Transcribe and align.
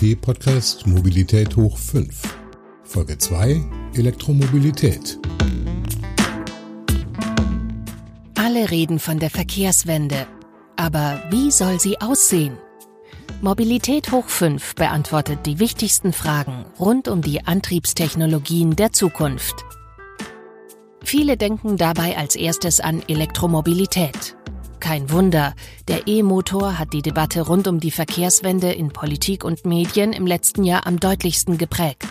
DLRG-Podcast 0.00 0.86
Mobilität 0.86 1.56
hoch 1.56 1.76
5. 1.76 2.22
Folge 2.84 3.18
2 3.18 3.62
Elektromobilität. 3.94 5.18
Alle 8.34 8.70
reden 8.70 8.98
von 8.98 9.18
der 9.18 9.28
Verkehrswende. 9.28 10.26
Aber 10.76 11.22
wie 11.30 11.50
soll 11.50 11.78
sie 11.80 12.00
aussehen? 12.00 12.56
Mobilität 13.42 14.10
hoch 14.10 14.28
5 14.28 14.74
beantwortet 14.74 15.44
die 15.44 15.58
wichtigsten 15.58 16.14
Fragen 16.14 16.64
rund 16.78 17.06
um 17.06 17.20
die 17.20 17.44
Antriebstechnologien 17.44 18.76
der 18.76 18.92
Zukunft. 18.92 19.66
Viele 21.04 21.36
denken 21.36 21.76
dabei 21.76 22.16
als 22.16 22.36
erstes 22.36 22.80
an 22.80 23.02
Elektromobilität. 23.06 24.36
Kein 24.80 25.10
Wunder, 25.10 25.54
der 25.88 26.08
E-Motor 26.08 26.78
hat 26.78 26.94
die 26.94 27.02
Debatte 27.02 27.42
rund 27.42 27.68
um 27.68 27.80
die 27.80 27.90
Verkehrswende 27.90 28.72
in 28.72 28.88
Politik 28.88 29.44
und 29.44 29.66
Medien 29.66 30.12
im 30.12 30.26
letzten 30.26 30.64
Jahr 30.64 30.86
am 30.86 30.98
deutlichsten 30.98 31.58
geprägt. 31.58 32.08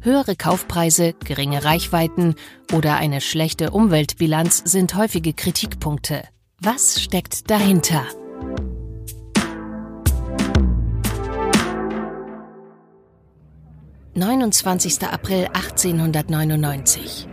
Höhere 0.00 0.34
Kaufpreise, 0.34 1.14
geringe 1.24 1.64
Reichweiten 1.64 2.34
oder 2.72 2.96
eine 2.96 3.20
schlechte 3.20 3.70
Umweltbilanz 3.70 4.62
sind 4.64 4.96
häufige 4.96 5.32
Kritikpunkte. 5.34 6.24
Was 6.58 7.00
steckt 7.00 7.50
dahinter? 7.50 8.04
»29. 14.16 15.06
April 15.06 15.46
1899. 15.52 17.28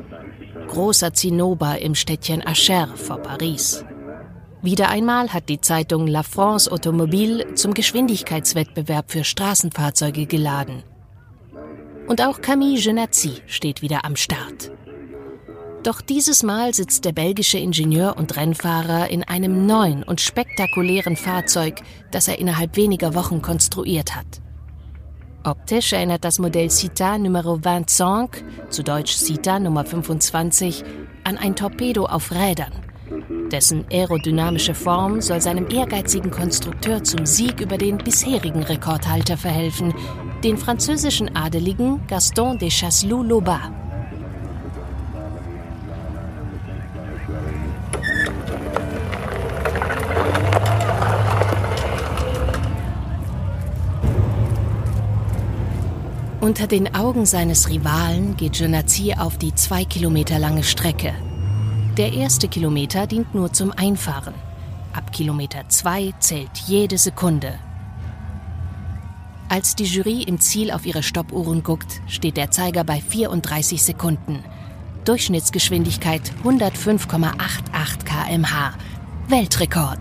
Großer 0.67 1.13
Zinnober 1.13 1.79
im 1.79 1.95
Städtchen 1.95 2.45
Acher 2.45 2.95
vor 2.95 3.17
Paris. 3.17 3.83
Wieder 4.61 4.89
einmal 4.89 5.31
hat 5.33 5.47
die 5.47 5.61
Zeitung 5.61 6.05
La 6.05 6.21
France 6.21 6.69
Automobile 6.69 7.53
zum 7.53 7.73
Geschwindigkeitswettbewerb 7.73 9.09
für 9.09 9.23
Straßenfahrzeuge 9.23 10.25
geladen. 10.25 10.83
Und 12.07 12.21
auch 12.21 12.41
Camille 12.41 12.81
Genazzi 12.81 13.41
steht 13.45 13.81
wieder 13.81 14.03
am 14.03 14.17
Start. 14.17 14.71
Doch 15.83 16.01
dieses 16.01 16.43
Mal 16.43 16.73
sitzt 16.73 17.05
der 17.05 17.13
belgische 17.13 17.57
Ingenieur 17.57 18.17
und 18.17 18.35
Rennfahrer 18.35 19.09
in 19.09 19.23
einem 19.23 19.65
neuen 19.65 20.03
und 20.03 20.19
spektakulären 20.19 21.15
Fahrzeug, 21.15 21.81
das 22.11 22.27
er 22.27 22.39
innerhalb 22.39 22.75
weniger 22.75 23.15
Wochen 23.15 23.41
konstruiert 23.41 24.13
hat. 24.13 24.41
Optisch 25.45 25.93
erinnert 25.93 26.25
das 26.25 26.37
Modell 26.37 26.69
Cita 26.69 27.17
Nummer 27.17 27.43
25, 27.43 28.43
zu 28.69 28.83
Deutsch 28.83 29.15
Cita 29.15 29.57
Nummer 29.57 29.85
25, 29.85 30.83
an 31.23 31.37
ein 31.37 31.55
Torpedo 31.55 32.07
auf 32.07 32.31
Rädern. 32.31 32.88
Dessen 33.51 33.85
aerodynamische 33.91 34.75
Form 34.75 35.21
soll 35.21 35.41
seinem 35.41 35.67
ehrgeizigen 35.69 36.29
Konstrukteur 36.29 37.03
zum 37.03 37.25
Sieg 37.25 37.61
über 37.61 37.77
den 37.77 37.97
bisherigen 37.97 38.61
Rekordhalter 38.61 39.37
verhelfen, 39.37 39.93
den 40.43 40.57
französischen 40.57 41.35
Adeligen 41.35 42.05
Gaston 42.07 42.57
de 42.59 42.69
Chasseloup-Laubat. 42.69 43.71
Unter 56.41 56.67
den 56.67 56.95
Augen 56.95 57.25
seines 57.25 57.69
Rivalen 57.69 58.37
geht 58.37 58.53
Genazzi 58.53 59.13
auf 59.17 59.37
die 59.37 59.53
zwei 59.53 59.85
Kilometer 59.85 60.39
lange 60.39 60.63
Strecke. 60.63 61.13
Der 61.99 62.13
erste 62.13 62.47
Kilometer 62.47 63.07
dient 63.07 63.35
nur 63.35 63.51
zum 63.51 63.73
Einfahren. 63.73 64.33
Ab 64.93 65.11
Kilometer 65.11 65.67
zwei 65.67 66.13
zählt 66.19 66.57
jede 66.65 66.97
Sekunde. 66.97 67.59
Als 69.49 69.75
die 69.75 69.83
Jury 69.83 70.23
im 70.23 70.39
Ziel 70.39 70.71
auf 70.71 70.85
ihre 70.85 71.03
Stoppuhren 71.03 71.61
guckt, 71.61 71.99
steht 72.07 72.37
der 72.37 72.51
Zeiger 72.51 72.85
bei 72.85 73.01
34 73.01 73.83
Sekunden. 73.83 74.45
Durchschnittsgeschwindigkeit 75.03 76.21
105,88 76.45 78.05
km/h. 78.05 78.75
Weltrekord. 79.27 79.99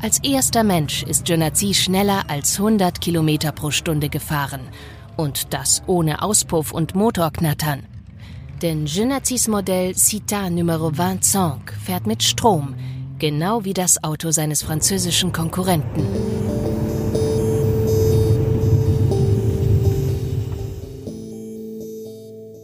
Als 0.00 0.20
erster 0.24 0.64
Mensch 0.64 1.02
ist 1.02 1.26
Genazzi 1.26 1.74
schneller 1.74 2.22
als 2.28 2.56
100 2.56 3.02
km 3.02 3.52
pro 3.54 3.70
Stunde 3.70 4.08
gefahren. 4.08 4.62
Und 5.18 5.52
das 5.52 5.82
ohne 5.86 6.22
Auspuff 6.22 6.72
und 6.72 6.94
Motorknattern. 6.94 7.82
Denn 8.64 8.86
Genazzis 8.86 9.46
Modell 9.46 9.94
Cita 9.94 10.48
Numero 10.48 10.90
25 10.90 11.76
fährt 11.84 12.06
mit 12.06 12.22
Strom, 12.22 12.74
genau 13.18 13.66
wie 13.66 13.74
das 13.74 14.02
Auto 14.02 14.30
seines 14.30 14.62
französischen 14.62 15.32
Konkurrenten. 15.32 16.02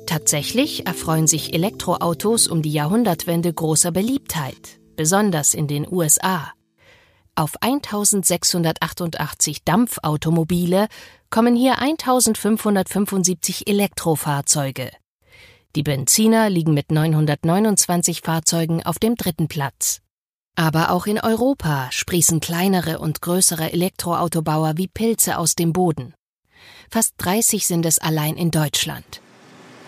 Tatsächlich 0.07 0.87
erfreuen 0.87 1.27
sich 1.27 1.53
Elektroautos 1.53 2.49
um 2.49 2.63
die 2.63 2.73
Jahrhundertwende 2.73 3.53
großer 3.53 3.93
Beliebtheit, 3.93 4.81
besonders 4.97 5.53
in 5.53 5.67
den 5.67 5.87
USA. 5.87 6.51
Auf 7.35 7.61
1688 7.61 9.65
Dampfautomobile 9.65 10.89
kommen 11.29 11.55
hier 11.55 11.79
1575 11.79 13.67
Elektrofahrzeuge. 13.67 14.91
Die 15.77 15.85
Benziner 15.85 16.51
liegen 16.51 16.75
mit 16.75 16.91
929 16.91 18.23
Fahrzeugen 18.23 18.83
auf 18.85 18.99
dem 18.99 19.15
dritten 19.15 19.47
Platz. 19.47 20.01
Aber 20.57 20.91
auch 20.91 21.07
in 21.07 21.21
Europa 21.21 21.89
sprießen 21.93 22.41
kleinere 22.41 22.99
und 22.99 23.23
größere 23.23 23.73
Elektroautobauer 23.73 24.73
wie 24.77 24.89
Pilze 24.89 25.39
aus 25.39 25.55
dem 25.55 25.73
Boden. 25.73 26.13
Fast 26.91 27.15
30 27.19 27.69
sind 27.69 27.87
es 27.87 28.01
allein 28.01 28.37
in 28.37 28.51
Deutschland. 28.51 29.21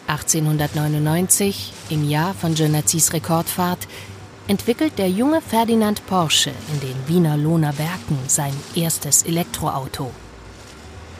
1899, 0.07 1.73
im 1.91 2.09
Jahr 2.09 2.33
von 2.35 2.55
Genazzis 2.55 3.13
Rekordfahrt, 3.13 3.89
entwickelt 4.47 4.99
der 4.99 5.11
junge 5.11 5.41
Ferdinand 5.41 6.07
Porsche 6.07 6.53
in 6.73 6.81
den 6.81 7.09
Wiener 7.09 7.37
Lohner 7.37 7.77
Werken 7.79 8.19
sein 8.29 8.55
erstes 8.77 9.25
Elektroauto. 9.25 10.13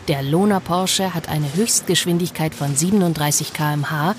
Der 0.07 0.23
Lohner 0.23 0.61
Porsche 0.61 1.15
hat 1.15 1.29
eine 1.29 1.53
Höchstgeschwindigkeit 1.55 2.55
von 2.55 2.77
37 2.77 3.53
km/h 3.53 4.15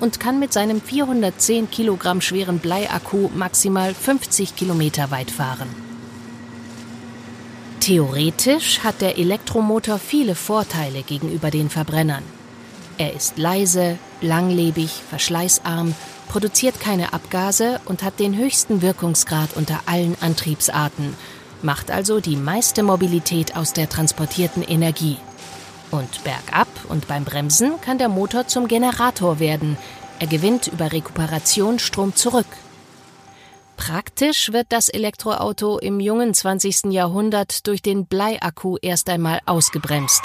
und 0.00 0.20
kann 0.20 0.38
mit 0.38 0.52
seinem 0.52 0.80
410 0.80 1.70
Kilogramm 1.70 2.20
schweren 2.20 2.58
Bleiakku 2.58 3.30
maximal 3.34 3.94
50 3.94 4.56
Kilometer 4.56 5.10
weit 5.10 5.30
fahren. 5.30 5.68
Theoretisch 7.80 8.80
hat 8.80 9.00
der 9.00 9.18
Elektromotor 9.18 9.98
viele 9.98 10.34
Vorteile 10.34 11.02
gegenüber 11.02 11.50
den 11.50 11.70
Verbrennern. 11.70 12.22
Er 12.98 13.14
ist 13.14 13.38
leise, 13.38 13.98
langlebig, 14.20 14.90
verschleißarm, 15.08 15.94
produziert 16.28 16.80
keine 16.80 17.12
Abgase 17.12 17.80
und 17.86 18.02
hat 18.02 18.18
den 18.20 18.36
höchsten 18.36 18.82
Wirkungsgrad 18.82 19.56
unter 19.56 19.80
allen 19.86 20.16
Antriebsarten, 20.20 21.14
macht 21.62 21.90
also 21.90 22.20
die 22.20 22.36
meiste 22.36 22.82
Mobilität 22.82 23.56
aus 23.56 23.72
der 23.72 23.88
transportierten 23.88 24.62
Energie. 24.62 25.16
Und 25.90 26.22
bergab 26.22 26.68
und 26.88 27.08
beim 27.08 27.24
Bremsen 27.24 27.80
kann 27.80 27.98
der 27.98 28.08
Motor 28.08 28.46
zum 28.46 28.68
Generator 28.68 29.40
werden. 29.40 29.76
Er 30.18 30.26
gewinnt 30.26 30.66
über 30.66 30.92
Rekuperation 30.92 31.78
Strom 31.78 32.14
zurück. 32.14 32.46
Praktisch 33.76 34.52
wird 34.52 34.66
das 34.70 34.88
Elektroauto 34.88 35.78
im 35.78 36.00
jungen 36.00 36.34
20. 36.34 36.86
Jahrhundert 36.90 37.66
durch 37.66 37.80
den 37.80 38.06
Bleiakku 38.06 38.76
erst 38.82 39.08
einmal 39.08 39.40
ausgebremst, 39.46 40.22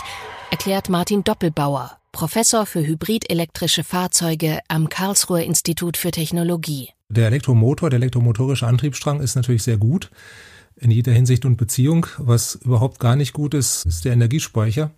erklärt 0.50 0.90
Martin 0.90 1.24
Doppelbauer, 1.24 1.98
Professor 2.12 2.66
für 2.66 2.86
hybridelektrische 2.86 3.84
Fahrzeuge 3.84 4.60
am 4.68 4.90
Karlsruher 4.90 5.44
Institut 5.44 5.98
für 5.98 6.12
Technologie. 6.12 6.90
Der 7.10 7.28
Elektromotor, 7.28 7.92
der 7.92 7.98
elektromotorische 7.98 8.66
Antriebsstrang 8.66 9.22
ist 9.22 9.36
natürlich 9.36 9.64
sehr 9.64 9.78
gut 9.78 10.10
in 10.76 10.92
jeder 10.92 11.12
Hinsicht 11.12 11.46
und 11.46 11.58
Beziehung. 11.58 12.08
Was 12.18 12.56
überhaupt 12.56 13.00
gar 13.00 13.16
nicht 13.16 13.34
gut 13.34 13.54
ist, 13.54 13.86
ist 13.86 14.04
der 14.06 14.14
Energiespeicher. 14.14 14.92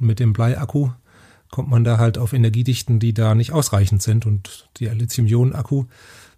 Mit 0.00 0.20
dem 0.20 0.32
Bleiakku 0.32 0.90
kommt 1.50 1.70
man 1.70 1.84
da 1.84 1.98
halt 1.98 2.18
auf 2.18 2.32
Energiedichten, 2.32 2.98
die 2.98 3.14
da 3.14 3.34
nicht 3.34 3.52
ausreichend 3.52 4.02
sind. 4.02 4.26
Und 4.26 4.68
der 4.80 4.94
Lithium-Ionen-Akku, 4.94 5.84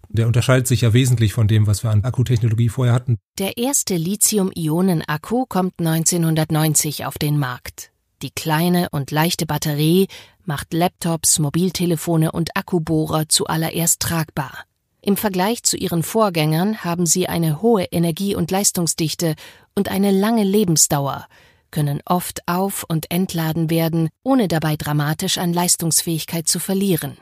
der 0.09 0.27
unterscheidet 0.27 0.67
sich 0.67 0.81
ja 0.81 0.93
wesentlich 0.93 1.33
von 1.33 1.47
dem, 1.47 1.65
was 1.65 1.83
wir 1.83 1.89
an 1.89 2.03
Akkutechnologie 2.03 2.69
vorher 2.69 2.93
hatten. 2.93 3.17
Der 3.39 3.57
erste 3.57 3.95
Lithium-Ionen-Akku 3.95 5.45
kommt 5.47 5.79
1990 5.79 7.05
auf 7.05 7.17
den 7.17 7.39
Markt. 7.39 7.91
Die 8.21 8.31
kleine 8.31 8.89
und 8.91 9.11
leichte 9.11 9.45
Batterie 9.45 10.07
macht 10.45 10.73
Laptops, 10.73 11.39
Mobiltelefone 11.39 12.31
und 12.31 12.55
Akkubohrer 12.55 13.27
zuallererst 13.27 13.99
tragbar. 13.99 14.65
Im 15.01 15.17
Vergleich 15.17 15.63
zu 15.63 15.77
ihren 15.77 16.03
Vorgängern 16.03 16.83
haben 16.83 17.05
sie 17.05 17.27
eine 17.27 17.61
hohe 17.61 17.85
Energie- 17.85 18.35
und 18.35 18.49
Leistungsdichte 18.49 19.35
und 19.75 19.89
eine 19.89 20.11
lange 20.11 20.43
Lebensdauer, 20.43 21.27
können 21.71 22.01
oft 22.05 22.47
auf- 22.47 22.85
und 22.87 23.11
entladen 23.11 23.69
werden, 23.69 24.09
ohne 24.23 24.47
dabei 24.47 24.75
dramatisch 24.75 25.37
an 25.37 25.53
Leistungsfähigkeit 25.53 26.47
zu 26.47 26.59
verlieren. 26.59 27.17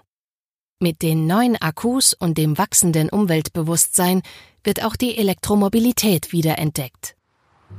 Mit 0.79 1.01
den 1.01 1.25
neuen 1.25 1.55
Akkus 1.55 2.13
und 2.13 2.37
dem 2.37 2.57
wachsenden 2.57 3.09
Umweltbewusstsein 3.09 4.21
wird 4.63 4.83
auch 4.83 4.95
die 4.95 5.17
Elektromobilität 5.17 6.31
wiederentdeckt. 6.31 7.15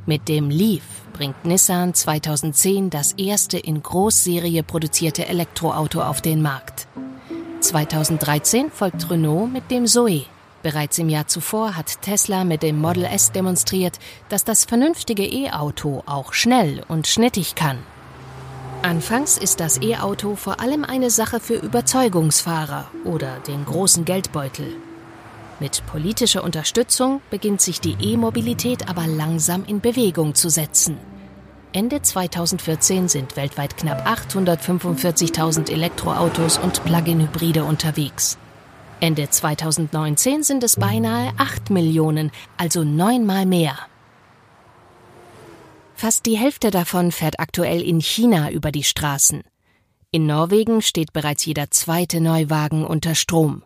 Mit 0.06 0.28
dem 0.28 0.50
Leaf 0.50 0.82
bringt 1.12 1.44
Nissan 1.44 1.94
2010 1.94 2.90
das 2.90 3.12
erste 3.12 3.58
in 3.58 3.82
Großserie 3.82 4.62
produzierte 4.62 5.26
Elektroauto 5.26 6.00
auf 6.00 6.20
den 6.20 6.42
Markt. 6.42 6.88
2013 7.60 8.70
folgt 8.70 9.10
Renault 9.10 9.52
mit 9.52 9.70
dem 9.70 9.86
Zoe. 9.86 10.26
Bereits 10.66 10.98
im 10.98 11.08
Jahr 11.08 11.28
zuvor 11.28 11.76
hat 11.76 12.02
Tesla 12.02 12.42
mit 12.42 12.64
dem 12.64 12.80
Model 12.80 13.04
S 13.04 13.30
demonstriert, 13.30 14.00
dass 14.28 14.42
das 14.42 14.64
vernünftige 14.64 15.24
E-Auto 15.24 16.02
auch 16.06 16.32
schnell 16.32 16.82
und 16.88 17.06
schnittig 17.06 17.54
kann. 17.54 17.78
Anfangs 18.82 19.38
ist 19.38 19.60
das 19.60 19.80
E-Auto 19.80 20.34
vor 20.34 20.58
allem 20.58 20.82
eine 20.82 21.10
Sache 21.10 21.38
für 21.38 21.54
Überzeugungsfahrer 21.54 22.90
oder 23.04 23.38
den 23.46 23.64
großen 23.64 24.04
Geldbeutel. 24.04 24.74
Mit 25.60 25.86
politischer 25.86 26.42
Unterstützung 26.42 27.20
beginnt 27.30 27.60
sich 27.60 27.80
die 27.80 27.96
E-Mobilität 28.00 28.88
aber 28.88 29.06
langsam 29.06 29.64
in 29.66 29.80
Bewegung 29.80 30.34
zu 30.34 30.48
setzen. 30.48 30.98
Ende 31.72 32.02
2014 32.02 33.06
sind 33.06 33.36
weltweit 33.36 33.76
knapp 33.76 34.04
845.000 34.04 35.70
Elektroautos 35.70 36.58
und 36.58 36.82
Plug-in-Hybride 36.84 37.62
unterwegs. 37.62 38.36
Ende 39.00 39.28
2019 39.28 40.43
sind 40.43 40.64
es 40.64 40.76
beinahe 40.76 41.32
8 41.37 41.70
Millionen, 41.70 42.32
also 42.56 42.82
neunmal 42.82 43.44
mehr. 43.44 43.76
Fast 45.94 46.25
die 46.26 46.38
Hälfte 46.38 46.70
davon 46.70 47.12
fährt 47.12 47.38
aktuell 47.38 47.82
in 47.82 48.00
China 48.00 48.50
über 48.50 48.72
die 48.72 48.84
Straßen. 48.84 49.43
In 50.10 50.26
Norwegen 50.26 50.81
steht 50.81 51.12
bereits 51.12 51.44
jeder 51.44 51.70
zweite 51.70 52.20
Neuwagen 52.20 52.87
unter 52.87 53.14
Strom. 53.14 53.64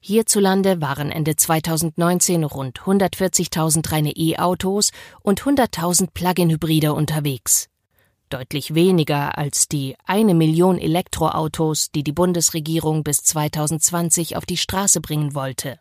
Hierzulande 0.00 0.80
waren 0.80 1.10
Ende 1.10 1.36
2019 1.36 2.44
rund 2.44 2.80
140.000 2.80 3.92
reine 3.92 4.12
E-Autos 4.16 4.92
und 5.20 5.42
100.000 5.42 6.08
Plug-in-Hybride 6.14 6.94
unterwegs 6.94 7.68
deutlich 8.28 8.74
weniger 8.74 9.38
als 9.38 9.68
die 9.68 9.96
eine 10.04 10.34
Million 10.34 10.78
Elektroautos, 10.78 11.90
die 11.90 12.02
die 12.02 12.12
Bundesregierung 12.12 13.04
bis 13.04 13.18
2020 13.18 14.36
auf 14.36 14.46
die 14.46 14.56
Straße 14.56 15.00
bringen 15.00 15.34
wollte. 15.34 15.78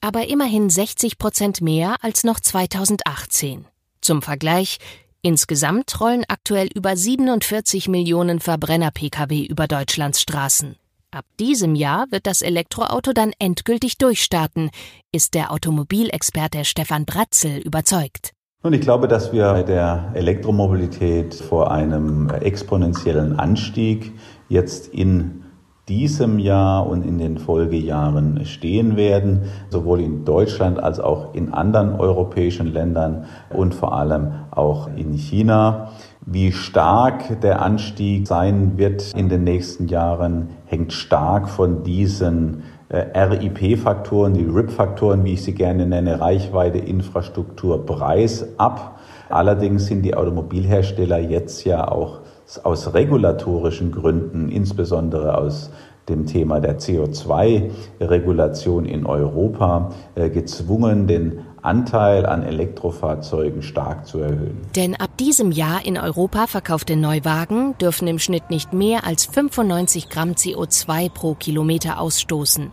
Aber 0.00 0.28
immerhin 0.28 0.70
60 0.70 1.18
Prozent 1.18 1.60
mehr 1.60 1.96
als 2.02 2.24
noch 2.24 2.40
2018. 2.40 3.66
Zum 4.00 4.22
Vergleich, 4.22 4.78
insgesamt 5.22 6.00
rollen 6.00 6.24
aktuell 6.28 6.68
über 6.74 6.96
47 6.96 7.88
Millionen 7.88 8.40
Verbrenner-Pkw 8.40 9.44
über 9.44 9.66
Deutschlands 9.66 10.20
Straßen. 10.20 10.76
Ab 11.10 11.24
diesem 11.40 11.74
Jahr 11.74 12.06
wird 12.10 12.26
das 12.26 12.42
Elektroauto 12.42 13.12
dann 13.12 13.32
endgültig 13.38 13.96
durchstarten, 13.96 14.70
ist 15.10 15.34
der 15.34 15.52
Automobilexperte 15.52 16.64
Stefan 16.66 17.06
Bratzel 17.06 17.58
überzeugt. 17.58 18.32
Und 18.60 18.72
ich 18.72 18.80
glaube, 18.80 19.06
dass 19.06 19.32
wir 19.32 19.52
bei 19.52 19.62
der 19.62 20.10
Elektromobilität 20.14 21.32
vor 21.32 21.70
einem 21.70 22.28
exponentiellen 22.28 23.38
Anstieg 23.38 24.12
jetzt 24.48 24.88
in 24.88 25.44
diesem 25.88 26.40
Jahr 26.40 26.84
und 26.88 27.06
in 27.06 27.18
den 27.18 27.38
Folgejahren 27.38 28.44
stehen 28.46 28.96
werden, 28.96 29.42
sowohl 29.70 30.00
in 30.00 30.24
Deutschland 30.24 30.82
als 30.82 30.98
auch 30.98 31.34
in 31.34 31.54
anderen 31.54 32.00
europäischen 32.00 32.66
Ländern 32.66 33.26
und 33.50 33.76
vor 33.76 33.94
allem 33.94 34.32
auch 34.50 34.88
in 34.96 35.12
China. 35.12 35.92
Wie 36.26 36.50
stark 36.50 37.40
der 37.40 37.62
Anstieg 37.62 38.26
sein 38.26 38.76
wird 38.76 39.14
in 39.14 39.28
den 39.28 39.44
nächsten 39.44 39.86
Jahren, 39.86 40.48
hängt 40.66 40.92
stark 40.92 41.48
von 41.48 41.84
diesen 41.84 42.64
RIP-Faktoren, 42.90 44.34
die 44.34 44.44
RIP-Faktoren, 44.44 45.24
wie 45.24 45.34
ich 45.34 45.42
sie 45.42 45.52
gerne 45.52 45.86
nenne, 45.86 46.20
Reichweite, 46.20 46.78
Infrastruktur, 46.78 47.84
Preis 47.84 48.46
ab. 48.56 48.98
Allerdings 49.28 49.86
sind 49.86 50.02
die 50.02 50.14
Automobilhersteller 50.14 51.18
jetzt 51.18 51.64
ja 51.64 51.86
auch 51.86 52.20
aus 52.62 52.94
regulatorischen 52.94 53.92
Gründen, 53.92 54.48
insbesondere 54.48 55.36
aus 55.36 55.70
dem 56.08 56.24
Thema 56.24 56.60
der 56.60 56.78
CO2-Regulation 56.78 58.86
in 58.86 59.04
Europa, 59.04 59.90
äh, 60.14 60.30
gezwungen, 60.30 61.06
den 61.06 61.40
Anteil 61.68 62.24
an 62.24 62.42
Elektrofahrzeugen 62.42 63.62
stark 63.62 64.06
zu 64.06 64.18
erhöhen. 64.18 64.62
Denn 64.74 64.96
ab 64.96 65.16
diesem 65.18 65.52
Jahr 65.52 65.84
in 65.84 65.98
Europa 65.98 66.46
verkaufte 66.46 66.96
Neuwagen 66.96 67.76
dürfen 67.78 68.08
im 68.08 68.18
Schnitt 68.18 68.48
nicht 68.50 68.72
mehr 68.72 69.06
als 69.06 69.26
95 69.26 70.08
Gramm 70.08 70.32
CO2 70.32 71.10
pro 71.10 71.34
Kilometer 71.34 72.00
ausstoßen. 72.00 72.72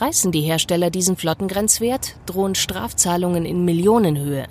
Reißen 0.00 0.32
die 0.32 0.40
Hersteller 0.40 0.90
diesen 0.90 1.16
Flottengrenzwert, 1.16 2.16
drohen 2.26 2.54
Strafzahlungen 2.54 3.44
in 3.44 3.64
Millionenhöhe. 3.64 4.46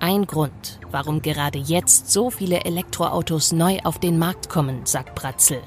Ein 0.00 0.26
Grund, 0.26 0.80
warum 0.90 1.22
gerade 1.22 1.58
jetzt 1.58 2.10
so 2.10 2.30
viele 2.30 2.64
Elektroautos 2.64 3.52
neu 3.52 3.78
auf 3.84 3.98
den 3.98 4.18
Markt 4.18 4.48
kommen, 4.48 4.80
sagt 4.84 5.14
Bratzel. 5.14 5.60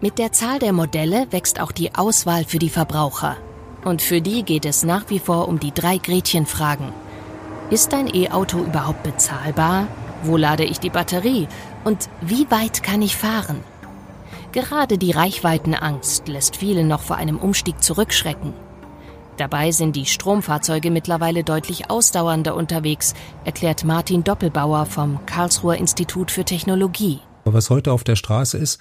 Mit 0.00 0.18
der 0.18 0.32
Zahl 0.32 0.58
der 0.58 0.72
Modelle 0.72 1.28
wächst 1.30 1.60
auch 1.60 1.70
die 1.70 1.94
Auswahl 1.94 2.44
für 2.44 2.58
die 2.58 2.70
Verbraucher. 2.70 3.36
Und 3.84 4.02
für 4.02 4.20
die 4.20 4.44
geht 4.44 4.64
es 4.64 4.84
nach 4.84 5.10
wie 5.10 5.18
vor 5.18 5.48
um 5.48 5.58
die 5.58 5.72
drei 5.72 5.98
Gretchenfragen. 5.98 6.92
Ist 7.70 7.92
dein 7.92 8.12
E-Auto 8.14 8.58
überhaupt 8.58 9.02
bezahlbar? 9.02 9.88
Wo 10.22 10.36
lade 10.36 10.64
ich 10.64 10.78
die 10.78 10.90
Batterie? 10.90 11.48
Und 11.84 12.08
wie 12.20 12.48
weit 12.50 12.82
kann 12.82 13.02
ich 13.02 13.16
fahren? 13.16 13.60
Gerade 14.52 14.98
die 14.98 15.10
Reichweitenangst 15.10 16.28
lässt 16.28 16.56
viele 16.56 16.84
noch 16.84 17.00
vor 17.00 17.16
einem 17.16 17.38
Umstieg 17.38 17.82
zurückschrecken. 17.82 18.52
Dabei 19.38 19.72
sind 19.72 19.96
die 19.96 20.06
Stromfahrzeuge 20.06 20.90
mittlerweile 20.90 21.42
deutlich 21.42 21.90
ausdauernder 21.90 22.54
unterwegs, 22.54 23.14
erklärt 23.44 23.82
Martin 23.82 24.22
Doppelbauer 24.22 24.84
vom 24.86 25.24
Karlsruher 25.24 25.76
Institut 25.76 26.30
für 26.30 26.44
Technologie. 26.44 27.20
Was 27.44 27.70
heute 27.70 27.92
auf 27.92 28.04
der 28.04 28.16
Straße 28.16 28.58
ist, 28.58 28.78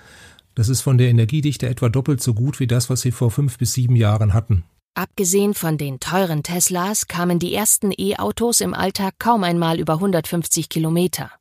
das 0.53 0.67
ist 0.67 0.81
von 0.81 0.97
der 0.97 1.09
Energiedichte 1.09 1.69
etwa 1.69 1.87
doppelt 1.87 2.21
so 2.21 2.33
gut 2.33 2.59
wie 2.59 2.67
das, 2.67 2.89
was 2.89 3.01
sie 3.01 3.11
vor 3.11 3.31
fünf 3.31 3.57
bis 3.57 3.73
sieben 3.73 3.95
Jahren 3.95 4.33
hatten. 4.33 4.65
Abgesehen 4.93 5.53
von 5.53 5.77
den 5.77 6.01
teuren 6.01 6.43
Teslas 6.43 7.07
kamen 7.07 7.39
die 7.39 7.53
ersten 7.53 7.93
E-Autos 7.97 8.59
im 8.59 8.73
Alltag 8.73 9.15
kaum 9.19 9.45
einmal 9.45 9.79
über 9.79 9.93
150 9.93 10.67
Kilometer. 10.67 11.31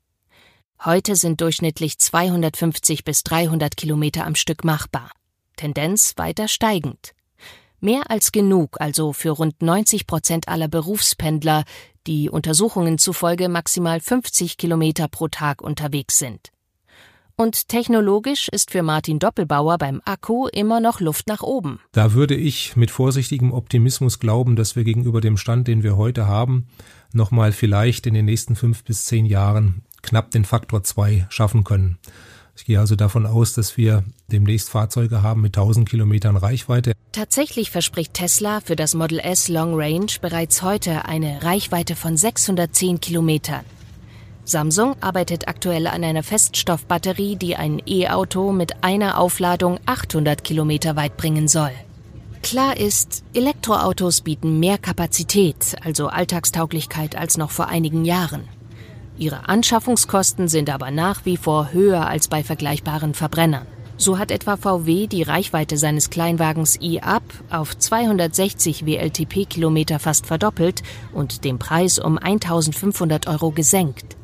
Heute 0.85 1.17
sind 1.17 1.41
durchschnittlich 1.41 1.99
250 1.99 3.02
bis 3.02 3.25
300 3.25 3.76
Kilometer 3.76 4.25
am 4.25 4.37
Stück 4.37 4.62
machbar. 4.62 5.11
Tendenz 5.56 6.14
weiter 6.17 6.47
steigend. 6.47 7.12
Mehr 7.81 8.08
als 8.08 8.31
genug 8.31 8.81
also 8.81 9.12
für 9.12 9.31
rund 9.31 9.61
90 9.62 10.06
Prozent 10.06 10.46
aller 10.46 10.69
Berufspendler, 10.69 11.64
die 12.06 12.31
Untersuchungen 12.31 12.99
zufolge 12.99 13.49
maximal 13.49 13.98
50 13.98 14.58
Kilometer 14.58 15.08
pro 15.08 15.27
Tag 15.27 15.60
unterwegs 15.60 16.19
sind. 16.19 16.53
Und 17.41 17.69
technologisch 17.69 18.49
ist 18.49 18.70
für 18.70 18.82
Martin 18.82 19.19
Doppelbauer 19.19 19.79
beim 19.79 20.03
Akku 20.05 20.49
immer 20.49 20.79
noch 20.79 21.01
Luft 21.01 21.27
nach 21.27 21.41
oben. 21.41 21.81
Da 21.93 22.13
würde 22.13 22.35
ich 22.35 22.77
mit 22.77 22.91
vorsichtigem 22.91 23.55
Optimismus 23.55 24.19
glauben, 24.19 24.56
dass 24.56 24.77
wir 24.77 24.85
gegenüber 24.85 25.23
dem 25.23 25.39
Stand, 25.39 25.67
den 25.67 25.82
wir 25.82 25.97
heute 25.97 26.27
haben, 26.27 26.67
nochmal 27.15 27.53
vielleicht 27.53 28.06
in 28.06 28.13
den 28.13 28.27
nächsten 28.27 28.56
fünf 28.56 28.85
bis 28.85 29.06
zehn 29.06 29.25
Jahren 29.25 29.81
knapp 30.03 30.31
den 30.32 30.44
Faktor 30.44 30.85
zwei 30.85 31.27
schaffen 31.31 31.65
können. 31.65 31.97
Ich 32.59 32.67
gehe 32.67 32.79
also 32.79 32.94
davon 32.94 33.25
aus, 33.25 33.55
dass 33.55 33.79
wir 33.79 34.05
demnächst 34.31 34.69
Fahrzeuge 34.69 35.23
haben 35.23 35.41
mit 35.41 35.56
1000 35.56 35.89
Kilometern 35.89 36.37
Reichweite. 36.37 36.93
Tatsächlich 37.13 37.70
verspricht 37.70 38.13
Tesla 38.13 38.61
für 38.61 38.77
das 38.77 38.93
Model 38.93 39.19
S 39.19 39.49
Long 39.49 39.73
Range 39.81 40.13
bereits 40.20 40.61
heute 40.61 41.06
eine 41.06 41.43
Reichweite 41.43 41.97
von 41.97 42.19
610 42.19 43.01
Kilometern. 43.01 43.65
Samsung 44.51 44.97
arbeitet 45.01 45.49
aktuell 45.49 45.87
an 45.87 46.03
einer 46.03 46.23
Feststoffbatterie, 46.23 47.37
die 47.37 47.57
ein 47.57 47.81
E-Auto 47.87 48.53
mit 48.53 48.83
einer 48.83 49.19
Aufladung 49.19 49.79
800 49.87 50.43
Kilometer 50.43 50.97
weit 50.97 51.17
bringen 51.17 51.47
soll. 51.47 51.71
Klar 52.43 52.77
ist, 52.77 53.23
Elektroautos 53.33 54.23
bieten 54.23 54.59
mehr 54.59 54.79
Kapazität, 54.79 55.77
also 55.85 56.09
Alltagstauglichkeit, 56.09 57.17
als 57.17 57.37
noch 57.37 57.51
vor 57.51 57.69
einigen 57.69 58.05
Jahren. 58.05 58.49
Ihre 59.19 59.49
Anschaffungskosten 59.49 60.49
sind 60.49 60.69
aber 60.71 60.91
nach 60.91 61.25
wie 61.25 61.37
vor 61.37 61.73
höher 61.73 62.07
als 62.07 62.29
bei 62.29 62.43
vergleichbaren 62.43 63.15
Verbrennern. 63.15 63.67
So 63.99 64.19
hat 64.19 64.31
etwa 64.31 64.57
VW 64.57 65.07
die 65.07 65.23
Reichweite 65.23 65.77
seines 65.77 66.09
Kleinwagens 66.09 66.79
e-Up 66.81 67.23
auf 67.51 67.77
260 67.77 68.87
WLTP-Kilometer 68.87 69.99
fast 69.99 70.27
verdoppelt 70.27 70.83
und 71.13 71.45
den 71.45 71.59
Preis 71.59 71.99
um 71.99 72.17
1500 72.17 73.27
Euro 73.27 73.51
gesenkt. 73.51 74.17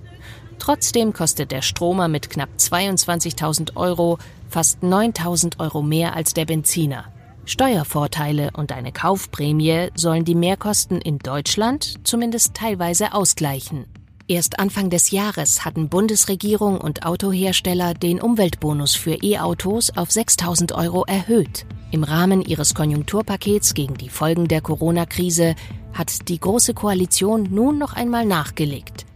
Trotzdem 0.59 1.13
kostet 1.13 1.53
der 1.53 1.63
Stromer 1.63 2.09
mit 2.09 2.31
knapp 2.31 2.51
22.000 2.59 3.77
Euro 3.77 4.19
fast 4.49 4.83
9.000 4.83 5.59
Euro 5.61 5.83
mehr 5.83 6.15
als 6.15 6.35
der 6.35 6.45
Benziner. 6.45 7.05
Steuervorteile 7.45 8.51
und 8.55 8.73
eine 8.73 8.91
Kaufprämie 8.91 9.91
sollen 9.95 10.25
die 10.25 10.35
Mehrkosten 10.35 11.01
in 11.01 11.19
Deutschland 11.19 11.95
zumindest 12.05 12.55
teilweise 12.55 13.13
ausgleichen. 13.13 13.87
Erst 14.29 14.59
Anfang 14.59 14.91
des 14.91 15.13
Jahres 15.13 15.65
hatten 15.65 15.89
Bundesregierung 15.89 16.81
und 16.81 17.07
Autohersteller 17.07 17.95
den 17.95 18.21
Umweltbonus 18.21 18.97
für 18.97 19.23
E-Autos 19.23 19.97
auf 19.97 20.11
6000 20.11 20.73
Euro 20.73 21.05
erhöht. 21.05 21.65
Im 21.93 22.03
Rahmen 22.03 22.43
ihres 22.43 22.75
Konjunkturpakets 22.75 23.75
gegen 23.75 23.95
die 23.95 24.09
Folgen 24.09 24.49
der 24.49 24.61
Corona-Krise 24.63 25.55
hat 25.93 26.29
die 26.29 26.41
Große 26.41 26.75
Koalition 26.75 27.45
nun 27.53 27.79
noch 27.79 27.93
einmal 27.93 28.27
nachgelegt. 28.27 29.07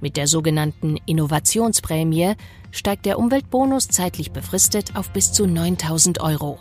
Mit 0.00 0.16
der 0.16 0.26
sogenannten 0.26 0.96
Innovationsprämie 1.06 2.34
steigt 2.70 3.06
der 3.06 3.18
Umweltbonus 3.18 3.88
zeitlich 3.88 4.32
befristet 4.32 4.96
auf 4.96 5.10
bis 5.10 5.32
zu 5.32 5.46
9000 5.46 6.20
Euro. 6.20 6.58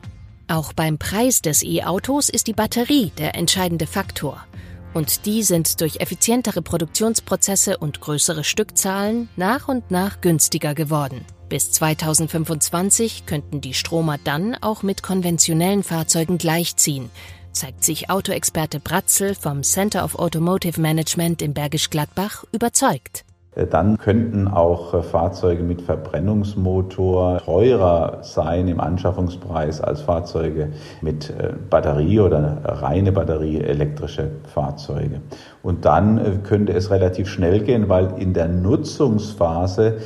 Auch 0.48 0.74
beim 0.74 0.98
Preis 0.98 1.42
des 1.42 1.64
E-Autos 1.64 2.28
ist 2.30 2.48
die 2.48 2.54
Batterie 2.54 3.12
der 3.18 3.36
entscheidende 3.36 3.88
Faktor. 3.88 4.46
Und 4.94 5.28
die 5.28 5.44
sind 5.44 5.82
durch 5.82 5.98
effizientere 6.02 6.64
Produktionsprozesse 6.64 7.78
und 7.78 8.02
größere 8.02 8.44
Stückzahlen 8.44 9.30
nach 9.36 9.68
und 9.68 9.92
nach 9.92 10.20
günstiger 10.22 10.74
geworden. 10.74 11.24
Bis 11.48 11.72
2025 11.72 13.26
könnten 13.26 13.62
die 13.62 13.76
Stromer 13.76 14.18
dann 14.24 14.56
auch 14.56 14.84
mit 14.84 15.04
konventionellen 15.04 15.84
Fahrzeugen 15.84 16.40
gleichziehen, 16.40 17.10
zeigt 17.52 17.84
sich 17.84 18.10
Autoexperte 18.10 18.80
Bratzel 18.80 19.36
vom 19.36 19.64
Center 19.64 20.04
of 20.04 20.16
Automotive 20.16 20.80
Management 20.80 21.42
in 21.42 21.54
Bergisch 21.54 21.90
Gladbach 21.90 22.44
überzeugt. 22.52 23.26
Äh, 23.56 23.68
dann 23.68 23.98
könnten 23.98 24.48
auch 24.48 24.94
äh, 24.94 25.02
Fahrzeuge 25.02 25.64
mit 25.64 25.82
Verbrennungsmotor 25.82 27.40
teurer 27.40 28.20
sein 28.22 28.68
im 28.68 28.80
Anschaffungspreis 28.80 29.82
als 29.82 30.02
Fahrzeuge 30.02 30.70
mit 31.02 31.30
äh, 31.30 31.54
Batterie 31.70 32.20
oder 32.20 32.60
reine 32.64 33.12
Batterie 33.12 33.60
elektrische 33.62 34.30
Fahrzeuge. 34.54 35.22
Und 35.64 35.86
dann 35.86 36.44
könnte 36.44 36.74
es 36.74 36.90
relativ 36.90 37.28
schnell 37.28 37.62
gehen, 37.62 37.90
weil 37.90 38.14
in 38.18 38.34
der 38.34 38.48
Nutzungsphase 38.48 39.98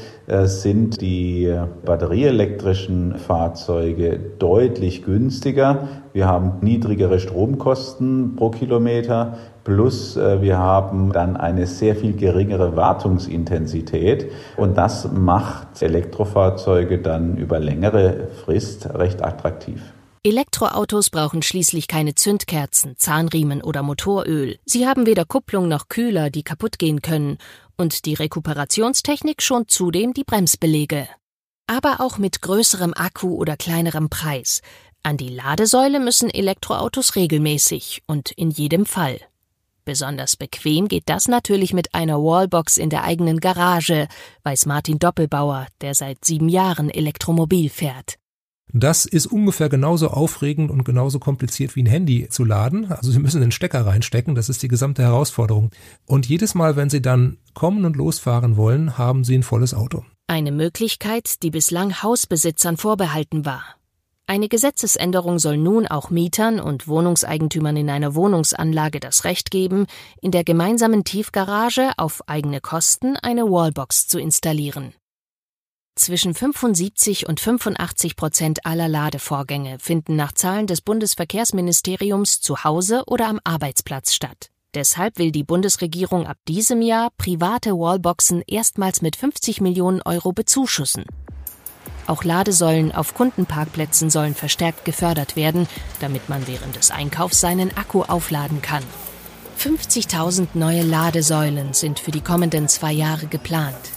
sind 0.46 1.02
die 1.02 1.54
batterieelektrischen 1.86 3.18
Fahrzeuge 3.18 4.20
deutlich 4.40 5.04
günstiger. 5.04 5.88
Wir 6.14 6.28
haben 6.28 6.54
niedrigere 6.62 7.20
Stromkosten 7.20 8.36
pro 8.36 8.50
Kilometer. 8.50 9.34
Plus 9.64 10.18
äh, 10.18 10.42
wir 10.42 10.58
haben 10.58 11.12
dann 11.14 11.38
eine 11.38 11.68
sehr 11.68 11.96
viel 11.96 12.14
geringere 12.14 12.76
Wartungsintensität 12.76 14.32
und 14.58 14.78
das 14.78 15.10
macht 15.12 15.82
Elektrofahrzeuge 15.82 17.00
dann 17.00 17.38
über 17.38 17.60
längere 17.60 18.28
Frist 18.44 18.90
recht 18.94 19.24
attraktiv. 19.24 19.82
Elektroautos 20.26 21.10
brauchen 21.10 21.42
schließlich 21.42 21.90
keine 21.90 22.16
Zündkerzen, 22.16 22.96
Zahnriemen 22.98 23.62
oder 23.62 23.84
Motoröl. 23.84 24.58
Sie 24.66 24.88
haben 24.88 25.06
weder 25.06 25.26
Kupplung 25.26 25.68
noch 25.68 25.90
Kühler, 25.90 26.30
die 26.30 26.44
kaputt 26.44 26.80
gehen 26.80 27.02
können, 27.02 27.38
und 27.78 28.06
die 28.06 28.14
Rekuperationstechnik 28.14 29.42
schont 29.42 29.70
zudem 29.70 30.14
die 30.14 30.24
Bremsbelege. 30.24 31.10
Aber 31.68 32.00
auch 32.00 32.18
mit 32.18 32.42
größerem 32.42 32.94
Akku 32.94 33.36
oder 33.36 33.58
kleinerem 33.58 34.10
Preis. 34.10 34.62
An 35.04 35.18
die 35.18 35.28
Ladesäule 35.28 36.00
müssen 36.00 36.30
Elektroautos 36.30 37.18
regelmäßig 37.18 38.04
und 38.08 38.32
in 38.32 38.50
jedem 38.50 38.86
Fall. 38.86 39.20
Besonders 39.86 40.38
bequem 40.38 40.88
geht 40.88 41.04
das 41.08 41.28
natürlich 41.28 41.74
mit 41.74 41.94
einer 41.94 42.18
Wallbox 42.18 42.78
in 42.78 42.90
der 42.90 43.04
eigenen 43.04 43.40
Garage, 43.40 44.08
weiß 44.44 44.66
Martin 44.66 44.98
Doppelbauer, 44.98 45.68
der 45.82 45.94
seit 45.94 46.24
sieben 46.24 46.48
Jahren 46.48 46.90
Elektromobil 46.90 47.70
fährt. 47.70 48.16
Das 48.76 49.06
ist 49.06 49.28
ungefähr 49.28 49.70
genauso 49.70 50.08
aufregend 50.08 50.72
und 50.72 50.84
genauso 50.84 51.20
kompliziert 51.20 51.76
wie 51.76 51.84
ein 51.84 51.88
Handy 51.88 52.28
zu 52.30 52.44
laden. 52.44 52.92
Also 52.92 53.12
Sie 53.12 53.20
müssen 53.20 53.42
den 53.42 53.52
Stecker 53.52 53.86
reinstecken, 53.86 54.34
das 54.34 54.50
ist 54.50 54.64
die 54.64 54.68
gesamte 54.68 55.04
Herausforderung. 55.04 55.70
Und 56.08 56.28
jedes 56.28 56.56
Mal, 56.56 56.76
wenn 56.76 56.90
Sie 56.90 57.02
dann 57.02 57.38
kommen 57.54 57.86
und 57.86 57.96
losfahren 57.96 58.58
wollen, 58.58 58.98
haben 58.98 59.24
Sie 59.24 59.38
ein 59.38 59.44
volles 59.44 59.74
Auto. 59.76 60.04
Eine 60.28 60.52
Möglichkeit, 60.52 61.44
die 61.44 61.52
bislang 61.52 62.02
Hausbesitzern 62.02 62.78
vorbehalten 62.78 63.46
war. 63.46 63.64
Eine 64.26 64.48
Gesetzesänderung 64.48 65.38
soll 65.38 65.58
nun 65.58 65.86
auch 65.86 66.10
Mietern 66.10 66.62
und 66.62 66.88
Wohnungseigentümern 66.88 67.76
in 67.76 67.90
einer 67.90 68.16
Wohnungsanlage 68.16 69.02
das 69.02 69.26
Recht 69.26 69.52
geben, 69.52 69.86
in 70.22 70.32
der 70.32 70.46
gemeinsamen 70.46 71.04
Tiefgarage 71.04 71.92
auf 71.98 72.28
eigene 72.28 72.62
Kosten 72.62 73.18
eine 73.18 73.44
Wallbox 73.44 74.08
zu 74.08 74.20
installieren. 74.20 74.94
Zwischen 75.96 76.34
75 76.34 77.28
und 77.28 77.40
85 77.40 78.16
Prozent 78.16 78.66
aller 78.66 78.88
Ladevorgänge 78.88 79.78
finden 79.80 80.16
nach 80.16 80.32
Zahlen 80.32 80.68
des 80.68 80.82
Bundesverkehrsministeriums 80.82 82.40
zu 82.40 82.64
Hause 82.64 83.04
oder 83.06 83.28
am 83.28 83.40
Arbeitsplatz 83.44 84.14
statt. 84.14 84.50
Deshalb 84.74 85.20
will 85.20 85.32
die 85.32 85.44
Bundesregierung 85.44 86.26
ab 86.26 86.38
diesem 86.48 86.82
Jahr 86.82 87.12
private 87.18 87.74
Wallboxen 87.74 88.42
erstmals 88.48 89.04
mit 89.04 89.18
50 89.18 89.62
Millionen 89.62 90.02
Euro 90.02 90.32
bezuschussen. 90.32 91.06
Auch 92.08 92.24
Ladesäulen 92.24 92.94
auf 92.94 93.14
Kundenparkplätzen 93.14 94.10
sollen 94.10 94.36
verstärkt 94.36 94.86
gefördert 94.86 95.36
werden, 95.36 95.68
damit 96.00 96.30
man 96.30 96.48
während 96.48 96.76
des 96.76 96.92
Einkaufs 96.92 97.40
seinen 97.40 97.76
Akku 97.78 98.04
aufladen 98.04 98.62
kann. 98.62 98.84
50.000 99.60 100.50
neue 100.56 100.84
Ladesäulen 100.84 101.74
sind 101.74 102.00
für 102.00 102.12
die 102.12 102.22
kommenden 102.22 102.68
zwei 102.68 102.92
Jahre 102.92 103.28
geplant. 103.28 103.92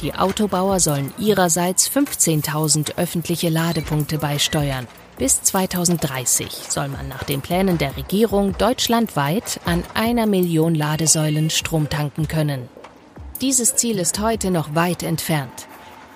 Die 0.00 0.14
Autobauer 0.14 0.80
sollen 0.80 1.12
ihrerseits 1.18 1.90
15.000 1.90 2.96
öffentliche 2.96 3.48
Ladepunkte 3.48 4.18
beisteuern. 4.18 4.86
Bis 5.18 5.42
2030 5.42 6.50
soll 6.68 6.88
man 6.88 7.08
nach 7.08 7.24
den 7.24 7.40
Plänen 7.40 7.78
der 7.78 7.96
Regierung 7.96 8.56
deutschlandweit 8.58 9.60
an 9.64 9.84
einer 9.94 10.26
Million 10.26 10.74
Ladesäulen 10.74 11.50
Strom 11.50 11.88
tanken 11.88 12.28
können. 12.28 12.68
Dieses 13.40 13.76
Ziel 13.76 13.98
ist 13.98 14.20
heute 14.20 14.50
noch 14.50 14.74
weit 14.74 15.02
entfernt. 15.02 15.68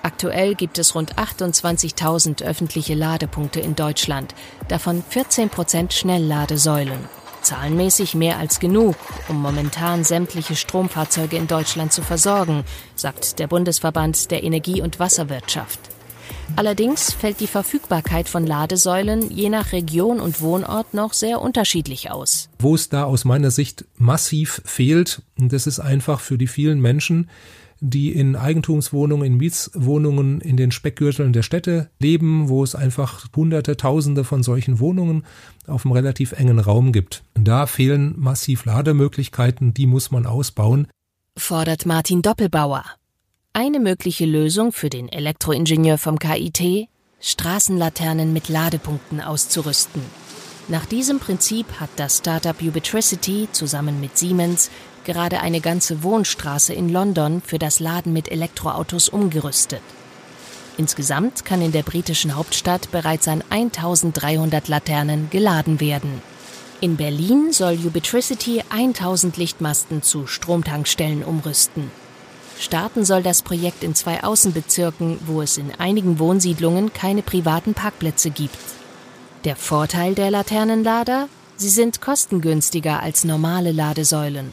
Aktuell 0.03 0.55
gibt 0.55 0.77
es 0.77 0.95
rund 0.95 1.15
28.000 1.15 2.43
öffentliche 2.43 2.93
Ladepunkte 2.93 3.59
in 3.59 3.75
Deutschland, 3.75 4.35
davon 4.67 5.03
14 5.09 5.49
Prozent 5.49 5.93
Schnellladesäulen. 5.93 6.99
Zahlenmäßig 7.41 8.15
mehr 8.15 8.37
als 8.37 8.59
genug, 8.59 8.95
um 9.29 9.41
momentan 9.41 10.03
sämtliche 10.03 10.55
Stromfahrzeuge 10.55 11.37
in 11.37 11.47
Deutschland 11.47 11.93
zu 11.93 12.01
versorgen, 12.01 12.63
sagt 12.95 13.39
der 13.39 13.47
Bundesverband 13.47 14.31
der 14.31 14.43
Energie- 14.43 14.81
und 14.81 14.99
Wasserwirtschaft. 14.99 15.79
Allerdings 16.55 17.13
fällt 17.13 17.39
die 17.39 17.47
Verfügbarkeit 17.47 18.29
von 18.29 18.45
Ladesäulen 18.45 19.29
je 19.29 19.49
nach 19.49 19.71
Region 19.71 20.19
und 20.19 20.41
Wohnort 20.41 20.93
noch 20.93 21.13
sehr 21.13 21.41
unterschiedlich 21.41 22.09
aus. 22.09 22.49
Wo 22.59 22.75
es 22.75 22.89
da 22.89 23.03
aus 23.03 23.25
meiner 23.25 23.51
Sicht 23.51 23.85
massiv 23.97 24.61
fehlt, 24.65 25.21
das 25.37 25.67
ist 25.67 25.79
einfach 25.79 26.19
für 26.19 26.37
die 26.37 26.47
vielen 26.47 26.79
Menschen, 26.79 27.29
die 27.79 28.11
in 28.11 28.35
Eigentumswohnungen, 28.35 29.25
in 29.25 29.37
Mietswohnungen 29.37 30.41
in 30.41 30.57
den 30.57 30.71
Speckgürteln 30.71 31.33
der 31.33 31.43
Städte 31.43 31.89
leben, 31.99 32.49
wo 32.49 32.63
es 32.63 32.75
einfach 32.75 33.25
hunderte, 33.35 33.77
tausende 33.77 34.23
von 34.23 34.43
solchen 34.43 34.79
Wohnungen 34.79 35.25
auf 35.67 35.85
einem 35.85 35.93
relativ 35.93 36.31
engen 36.31 36.59
Raum 36.59 36.91
gibt. 36.91 37.23
Da 37.35 37.65
fehlen 37.65 38.15
massiv 38.17 38.65
Lademöglichkeiten, 38.65 39.73
die 39.73 39.85
muss 39.85 40.11
man 40.11 40.25
ausbauen. 40.25 40.87
Fordert 41.37 41.85
Martin 41.85 42.21
Doppelbauer. 42.21 42.83
Eine 43.53 43.79
mögliche 43.79 44.25
Lösung 44.25 44.71
für 44.71 44.89
den 44.89 45.09
Elektroingenieur 45.09 45.97
vom 45.97 46.19
KIT, 46.19 46.87
Straßenlaternen 47.19 48.33
mit 48.33 48.49
Ladepunkten 48.49 49.21
auszurüsten. 49.21 50.01
Nach 50.67 50.85
diesem 50.85 51.19
Prinzip 51.19 51.79
hat 51.79 51.89
das 51.95 52.17
Startup 52.17 52.61
Ubitricity 52.61 53.47
zusammen 53.51 54.01
mit 54.01 54.17
Siemens 54.17 54.69
gerade 55.07 55.39
eine 55.39 55.61
ganze 55.61 56.03
Wohnstraße 56.03 56.73
in 56.73 56.89
London 56.89 57.41
für 57.41 57.57
das 57.57 57.79
Laden 57.79 58.11
mit 58.13 58.29
Elektroautos 58.29 59.07
umgerüstet. 59.07 59.81
Insgesamt 60.77 61.45
kann 61.45 61.61
in 61.61 61.71
der 61.71 61.81
britischen 61.81 62.35
Hauptstadt 62.35 62.91
bereits 62.91 63.27
an 63.27 63.41
1300 63.49 64.67
Laternen 64.67 65.29
geladen 65.31 65.79
werden. 65.79 66.21
In 66.81 66.97
Berlin 66.97 67.53
soll 67.53 67.79
Ubitricity 67.83 68.61
1000 68.69 69.37
Lichtmasten 69.37 70.03
zu 70.03 70.27
Stromtankstellen 70.27 71.23
umrüsten. 71.23 71.89
Starten 72.59 73.05
soll 73.05 73.23
das 73.23 73.41
Projekt 73.41 73.83
in 73.83 73.95
zwei 73.95 74.23
Außenbezirken, 74.23 75.19
wo 75.25 75.41
es 75.41 75.57
in 75.57 75.71
einigen 75.77 76.19
Wohnsiedlungen 76.19 76.91
keine 76.91 77.21
privaten 77.21 77.73
Parkplätze 77.73 78.29
gibt. 78.29 78.57
Der 79.45 79.55
Vorteil 79.55 80.15
der 80.15 80.31
Laternenlader? 80.31 81.29
Sie 81.55 81.69
sind 81.69 82.01
kostengünstiger 82.01 83.01
als 83.01 83.23
normale 83.23 83.71
Ladesäulen 83.71 84.51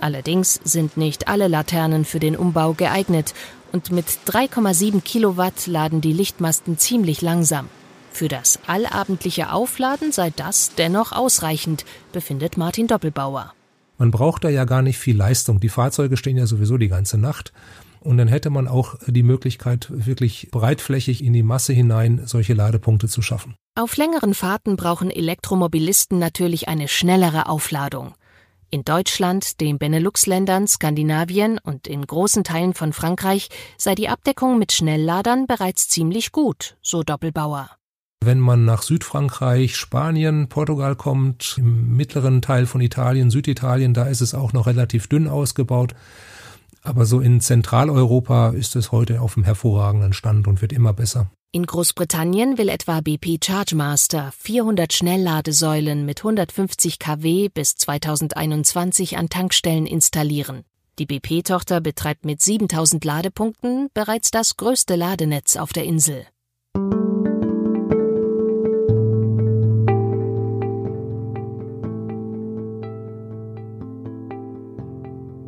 Allerdings 0.00 0.60
sind 0.64 0.96
nicht 0.96 1.28
alle 1.28 1.48
Laternen 1.48 2.04
für 2.04 2.20
den 2.20 2.36
Umbau 2.36 2.72
geeignet 2.72 3.34
und 3.72 3.92
mit 3.92 4.06
3,7 4.26 5.02
Kilowatt 5.02 5.66
laden 5.66 6.00
die 6.00 6.12
Lichtmasten 6.12 6.78
ziemlich 6.78 7.20
langsam. 7.20 7.68
Für 8.12 8.28
das 8.28 8.58
allabendliche 8.66 9.52
Aufladen 9.52 10.10
sei 10.12 10.30
das 10.34 10.74
dennoch 10.74 11.12
ausreichend, 11.12 11.84
befindet 12.12 12.56
Martin 12.56 12.86
Doppelbauer. 12.86 13.52
Man 13.98 14.10
braucht 14.10 14.44
da 14.44 14.48
ja 14.48 14.64
gar 14.64 14.82
nicht 14.82 14.98
viel 14.98 15.16
Leistung. 15.16 15.60
Die 15.60 15.68
Fahrzeuge 15.68 16.16
stehen 16.16 16.36
ja 16.36 16.46
sowieso 16.46 16.78
die 16.78 16.88
ganze 16.88 17.18
Nacht. 17.18 17.52
Und 18.00 18.16
dann 18.16 18.28
hätte 18.28 18.48
man 18.48 18.66
auch 18.66 18.96
die 19.06 19.22
Möglichkeit, 19.22 19.88
wirklich 19.90 20.48
breitflächig 20.50 21.22
in 21.22 21.34
die 21.34 21.42
Masse 21.42 21.74
hinein 21.74 22.22
solche 22.24 22.54
Ladepunkte 22.54 23.08
zu 23.08 23.20
schaffen. 23.20 23.54
Auf 23.78 23.98
längeren 23.98 24.32
Fahrten 24.32 24.76
brauchen 24.76 25.10
Elektromobilisten 25.10 26.18
natürlich 26.18 26.66
eine 26.66 26.88
schnellere 26.88 27.46
Aufladung. 27.46 28.14
In 28.72 28.84
Deutschland, 28.84 29.60
den 29.60 29.78
Benelux-Ländern, 29.78 30.68
Skandinavien 30.68 31.58
und 31.58 31.88
in 31.88 32.06
großen 32.06 32.44
Teilen 32.44 32.72
von 32.72 32.92
Frankreich 32.92 33.48
sei 33.76 33.96
die 33.96 34.08
Abdeckung 34.08 34.60
mit 34.60 34.70
Schnellladern 34.70 35.48
bereits 35.48 35.88
ziemlich 35.88 36.30
gut, 36.30 36.76
so 36.80 37.02
Doppelbauer. 37.02 37.70
Wenn 38.22 38.38
man 38.38 38.64
nach 38.64 38.82
Südfrankreich, 38.82 39.74
Spanien, 39.74 40.48
Portugal 40.48 40.94
kommt, 40.94 41.56
im 41.58 41.96
mittleren 41.96 42.42
Teil 42.42 42.66
von 42.66 42.80
Italien, 42.80 43.30
Süditalien, 43.30 43.92
da 43.92 44.04
ist 44.04 44.20
es 44.20 44.34
auch 44.34 44.52
noch 44.52 44.68
relativ 44.68 45.08
dünn 45.08 45.26
ausgebaut. 45.26 45.96
Aber 46.82 47.06
so 47.06 47.18
in 47.18 47.40
Zentraleuropa 47.40 48.50
ist 48.50 48.76
es 48.76 48.92
heute 48.92 49.20
auf 49.20 49.36
einem 49.36 49.44
hervorragenden 49.44 50.12
Stand 50.12 50.46
und 50.46 50.62
wird 50.62 50.72
immer 50.72 50.92
besser. 50.92 51.28
In 51.52 51.66
Großbritannien 51.66 52.58
will 52.58 52.68
etwa 52.68 53.00
BP 53.00 53.38
Chargemaster 53.42 54.30
400 54.38 54.92
Schnellladesäulen 54.92 56.06
mit 56.06 56.20
150 56.20 57.00
kW 57.00 57.48
bis 57.48 57.74
2021 57.74 59.16
an 59.16 59.28
Tankstellen 59.28 59.84
installieren. 59.84 60.62
Die 61.00 61.06
BP-Tochter 61.06 61.80
betreibt 61.80 62.24
mit 62.24 62.40
7000 62.40 63.04
Ladepunkten 63.04 63.88
bereits 63.94 64.30
das 64.30 64.56
größte 64.56 64.94
Ladenetz 64.94 65.56
auf 65.56 65.72
der 65.72 65.82
Insel. 65.86 66.24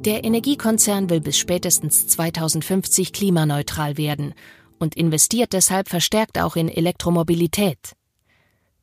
Der 0.05 0.25
Energiekonzern 0.25 1.11
will 1.11 1.21
bis 1.21 1.39
spätestens 1.39 2.09
2050 2.09 3.13
klimaneutral 3.13 3.97
werden 3.97 4.35
und 4.83 4.97
investiert 4.97 5.53
deshalb 5.53 5.89
verstärkt 5.89 6.39
auch 6.39 6.57
in 6.57 6.69
Elektromobilität. 6.69 7.79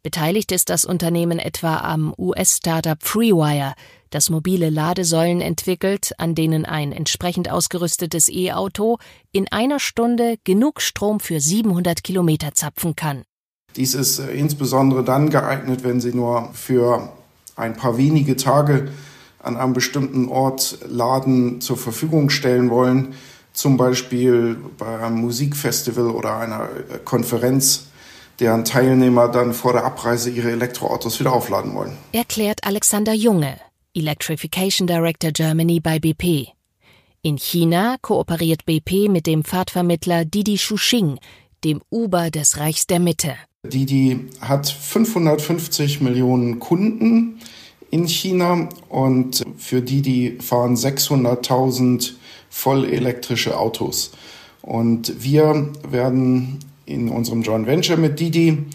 Beteiligt 0.02 0.54
ist 0.54 0.70
das 0.70 0.86
Unternehmen 0.86 1.40
etwa 1.40 1.78
am 1.80 2.14
US-Startup 2.18 2.98
FreeWire, 3.04 3.74
das 4.10 4.30
mobile 4.30 4.70
Ladesäulen 4.70 5.42
entwickelt, 5.42 6.14
an 6.18 6.36
denen 6.36 6.66
ein 6.66 6.94
entsprechend 6.94 7.52
ausgerüstetes 7.52 8.30
E-Auto 8.30 8.98
in 9.34 9.52
einer 9.52 9.80
Stunde 9.80 10.38
genug 10.46 10.82
Strom 10.82 11.20
für 11.20 11.42
700 11.42 12.02
Kilometer 12.02 12.54
zapfen 12.54 12.96
kann. 12.96 13.24
Dies 13.76 13.94
ist 13.94 14.20
äh, 14.20 14.32
insbesondere 14.32 15.04
dann 15.04 15.30
geeignet, 15.30 15.84
wenn 15.84 16.00
Sie 16.00 16.14
nur 16.14 16.50
für 16.54 17.12
ein 17.58 17.76
paar 17.76 17.98
wenige 17.98 18.38
Tage 18.38 18.90
an 19.44 19.58
einem 19.58 19.74
bestimmten 19.74 20.30
Ort 20.30 20.80
Laden 20.88 21.60
zur 21.60 21.78
Verfügung 21.78 22.30
stellen 22.30 22.70
wollen, 22.70 23.14
zum 23.60 23.76
Beispiel 23.76 24.56
bei 24.78 25.00
einem 25.00 25.20
Musikfestival 25.20 26.12
oder 26.12 26.38
einer 26.38 26.70
äh, 26.70 26.98
Konferenz, 27.04 27.88
deren 28.40 28.64
Teilnehmer 28.64 29.28
dann 29.28 29.54
vor 29.54 29.74
der 29.74 29.84
Abreise 29.84 30.30
ihre 30.30 30.52
Elektroautos 30.52 31.20
wieder 31.20 31.34
aufladen 31.34 31.74
wollen. 31.74 31.98
Erklärt 32.14 32.64
Alexander 32.64 33.14
Junge, 33.14 33.58
Electrification 33.94 34.88
Director 34.88 35.32
Germany 35.32 35.82
bei 35.82 36.00
BP. 36.00 36.48
In 37.22 37.38
China 37.38 37.98
kooperiert 38.02 38.66
BP 38.66 39.10
mit 39.10 39.28
dem 39.28 39.44
Fahrtvermittler 39.44 40.24
Didi 40.24 40.58
Shuxing, 40.58 41.20
dem 41.66 41.82
Uber 41.92 42.32
des 42.32 42.60
Reichs 42.60 42.88
der 42.88 43.02
Mitte. 43.02 43.36
Didi 43.64 44.30
hat 44.40 44.70
550 44.70 46.00
Millionen 46.00 46.60
Kunden 46.60 47.42
in 47.92 48.08
China 48.08 48.70
und 48.88 49.44
für 49.58 49.82
Didi 49.82 50.38
fahren 50.40 50.76
600.000 50.76 52.14
vollelektrische 52.50 53.58
Autos. 53.58 54.12
Und 54.62 55.24
wir 55.24 55.70
werden 55.88 56.60
in 56.86 57.10
unserem 57.10 57.42
Joint 57.44 57.68
Venture 57.68 57.98
mit 57.98 58.20
Didi 58.20 58.66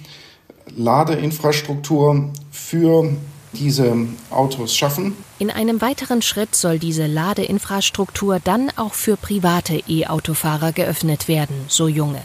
Ladeinfrastruktur 0.76 2.30
für 2.50 3.10
diese 3.52 3.94
Autos 4.30 4.74
schaffen. 4.74 5.16
In 5.38 5.50
einem 5.50 5.80
weiteren 5.80 6.22
Schritt 6.22 6.54
soll 6.54 6.78
diese 6.78 7.06
Ladeinfrastruktur 7.06 8.40
dann 8.42 8.70
auch 8.76 8.94
für 8.94 9.16
private 9.16 9.82
E-Autofahrer 9.88 10.72
geöffnet 10.72 11.28
werden, 11.28 11.56
so 11.68 11.88
Junge. 11.88 12.22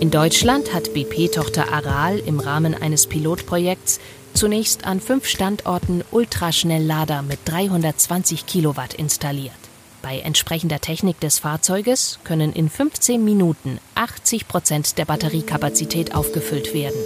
In 0.00 0.10
Deutschland 0.10 0.74
hat 0.74 0.94
BP-Tochter 0.94 1.72
Aral 1.72 2.18
im 2.18 2.40
Rahmen 2.40 2.74
eines 2.74 3.06
Pilotprojekts 3.06 4.00
zunächst 4.34 4.84
an 4.84 5.00
fünf 5.00 5.26
Standorten 5.26 6.02
Ultraschnelllader 6.10 7.22
mit 7.22 7.38
320 7.44 8.46
Kilowatt 8.46 8.94
installiert. 8.94 9.61
Bei 10.02 10.18
entsprechender 10.18 10.80
Technik 10.80 11.20
des 11.20 11.38
Fahrzeuges 11.38 12.18
können 12.24 12.52
in 12.52 12.68
15 12.68 13.24
Minuten 13.24 13.78
80 13.94 14.48
Prozent 14.48 14.98
der 14.98 15.04
Batteriekapazität 15.04 16.12
aufgefüllt 16.12 16.74
werden. 16.74 16.98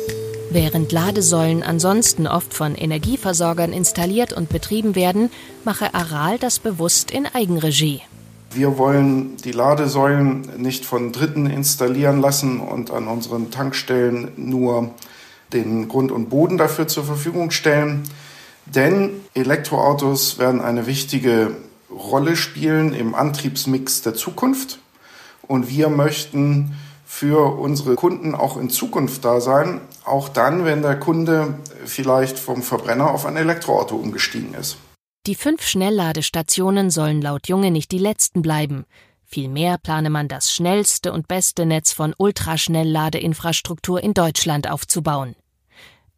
Während 0.50 0.92
Ladesäulen 0.92 1.62
ansonsten 1.62 2.26
oft 2.26 2.54
von 2.54 2.74
Energieversorgern 2.74 3.74
installiert 3.74 4.32
und 4.32 4.48
betrieben 4.48 4.94
werden, 4.94 5.30
mache 5.64 5.92
Aral 5.92 6.38
das 6.38 6.58
bewusst 6.58 7.10
in 7.10 7.26
Eigenregie. 7.26 8.00
Wir 8.52 8.78
wollen 8.78 9.36
die 9.44 9.52
Ladesäulen 9.52 10.48
nicht 10.56 10.86
von 10.86 11.12
Dritten 11.12 11.44
installieren 11.44 12.22
lassen 12.22 12.60
und 12.60 12.90
an 12.90 13.08
unseren 13.08 13.50
Tankstellen 13.50 14.32
nur 14.36 14.94
den 15.52 15.88
Grund 15.88 16.10
und 16.10 16.30
Boden 16.30 16.56
dafür 16.56 16.88
zur 16.88 17.04
Verfügung 17.04 17.50
stellen. 17.50 18.04
Denn 18.64 19.10
Elektroautos 19.34 20.38
werden 20.38 20.62
eine 20.62 20.86
wichtige 20.86 21.56
Rolle 21.96 22.36
spielen 22.36 22.94
im 22.94 23.14
Antriebsmix 23.14 24.02
der 24.02 24.14
Zukunft. 24.14 24.78
Und 25.46 25.70
wir 25.70 25.88
möchten 25.88 26.76
für 27.06 27.58
unsere 27.58 27.94
Kunden 27.94 28.34
auch 28.34 28.56
in 28.56 28.68
Zukunft 28.68 29.24
da 29.24 29.40
sein, 29.40 29.80
auch 30.04 30.28
dann, 30.28 30.64
wenn 30.64 30.82
der 30.82 30.98
Kunde 30.98 31.54
vielleicht 31.84 32.38
vom 32.38 32.62
Verbrenner 32.62 33.10
auf 33.10 33.26
ein 33.26 33.36
Elektroauto 33.36 33.96
umgestiegen 33.96 34.54
ist. 34.54 34.76
Die 35.26 35.34
fünf 35.34 35.62
Schnellladestationen 35.62 36.90
sollen 36.90 37.22
laut 37.22 37.48
Junge 37.48 37.70
nicht 37.70 37.90
die 37.90 37.98
letzten 37.98 38.42
bleiben. 38.42 38.84
Vielmehr 39.24 39.78
plane 39.78 40.10
man 40.10 40.28
das 40.28 40.52
schnellste 40.52 41.12
und 41.12 41.26
beste 41.26 41.66
Netz 41.66 41.92
von 41.92 42.14
Ultraschnellladeinfrastruktur 42.16 44.02
in 44.02 44.14
Deutschland 44.14 44.70
aufzubauen. 44.70 45.34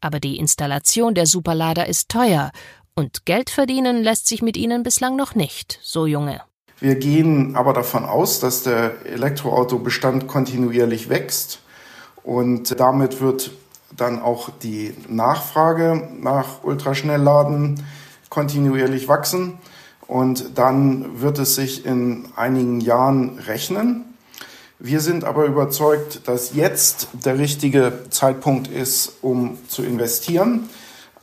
Aber 0.00 0.20
die 0.20 0.38
Installation 0.38 1.14
der 1.14 1.26
Superlader 1.26 1.86
ist 1.86 2.08
teuer 2.08 2.52
und 2.98 3.24
Geld 3.24 3.48
verdienen 3.48 4.02
lässt 4.02 4.26
sich 4.26 4.42
mit 4.42 4.56
ihnen 4.56 4.82
bislang 4.82 5.14
noch 5.14 5.36
nicht, 5.36 5.78
so 5.82 6.04
Junge. 6.04 6.42
Wir 6.80 6.96
gehen 6.96 7.54
aber 7.54 7.72
davon 7.72 8.04
aus, 8.04 8.40
dass 8.40 8.64
der 8.64 9.06
Elektroautobestand 9.06 10.26
kontinuierlich 10.26 11.08
wächst 11.08 11.60
und 12.24 12.78
damit 12.80 13.20
wird 13.20 13.52
dann 13.96 14.20
auch 14.20 14.50
die 14.62 14.94
Nachfrage 15.08 16.08
nach 16.20 16.64
Ultraschnellladen 16.64 17.84
kontinuierlich 18.30 19.06
wachsen 19.06 19.58
und 20.08 20.58
dann 20.58 21.20
wird 21.20 21.38
es 21.38 21.54
sich 21.54 21.86
in 21.86 22.28
einigen 22.34 22.80
Jahren 22.80 23.38
rechnen. 23.38 24.04
Wir 24.80 25.00
sind 25.00 25.22
aber 25.22 25.44
überzeugt, 25.44 26.26
dass 26.26 26.54
jetzt 26.54 27.08
der 27.12 27.38
richtige 27.38 28.06
Zeitpunkt 28.10 28.66
ist, 28.68 29.18
um 29.22 29.56
zu 29.68 29.82
investieren, 29.84 30.68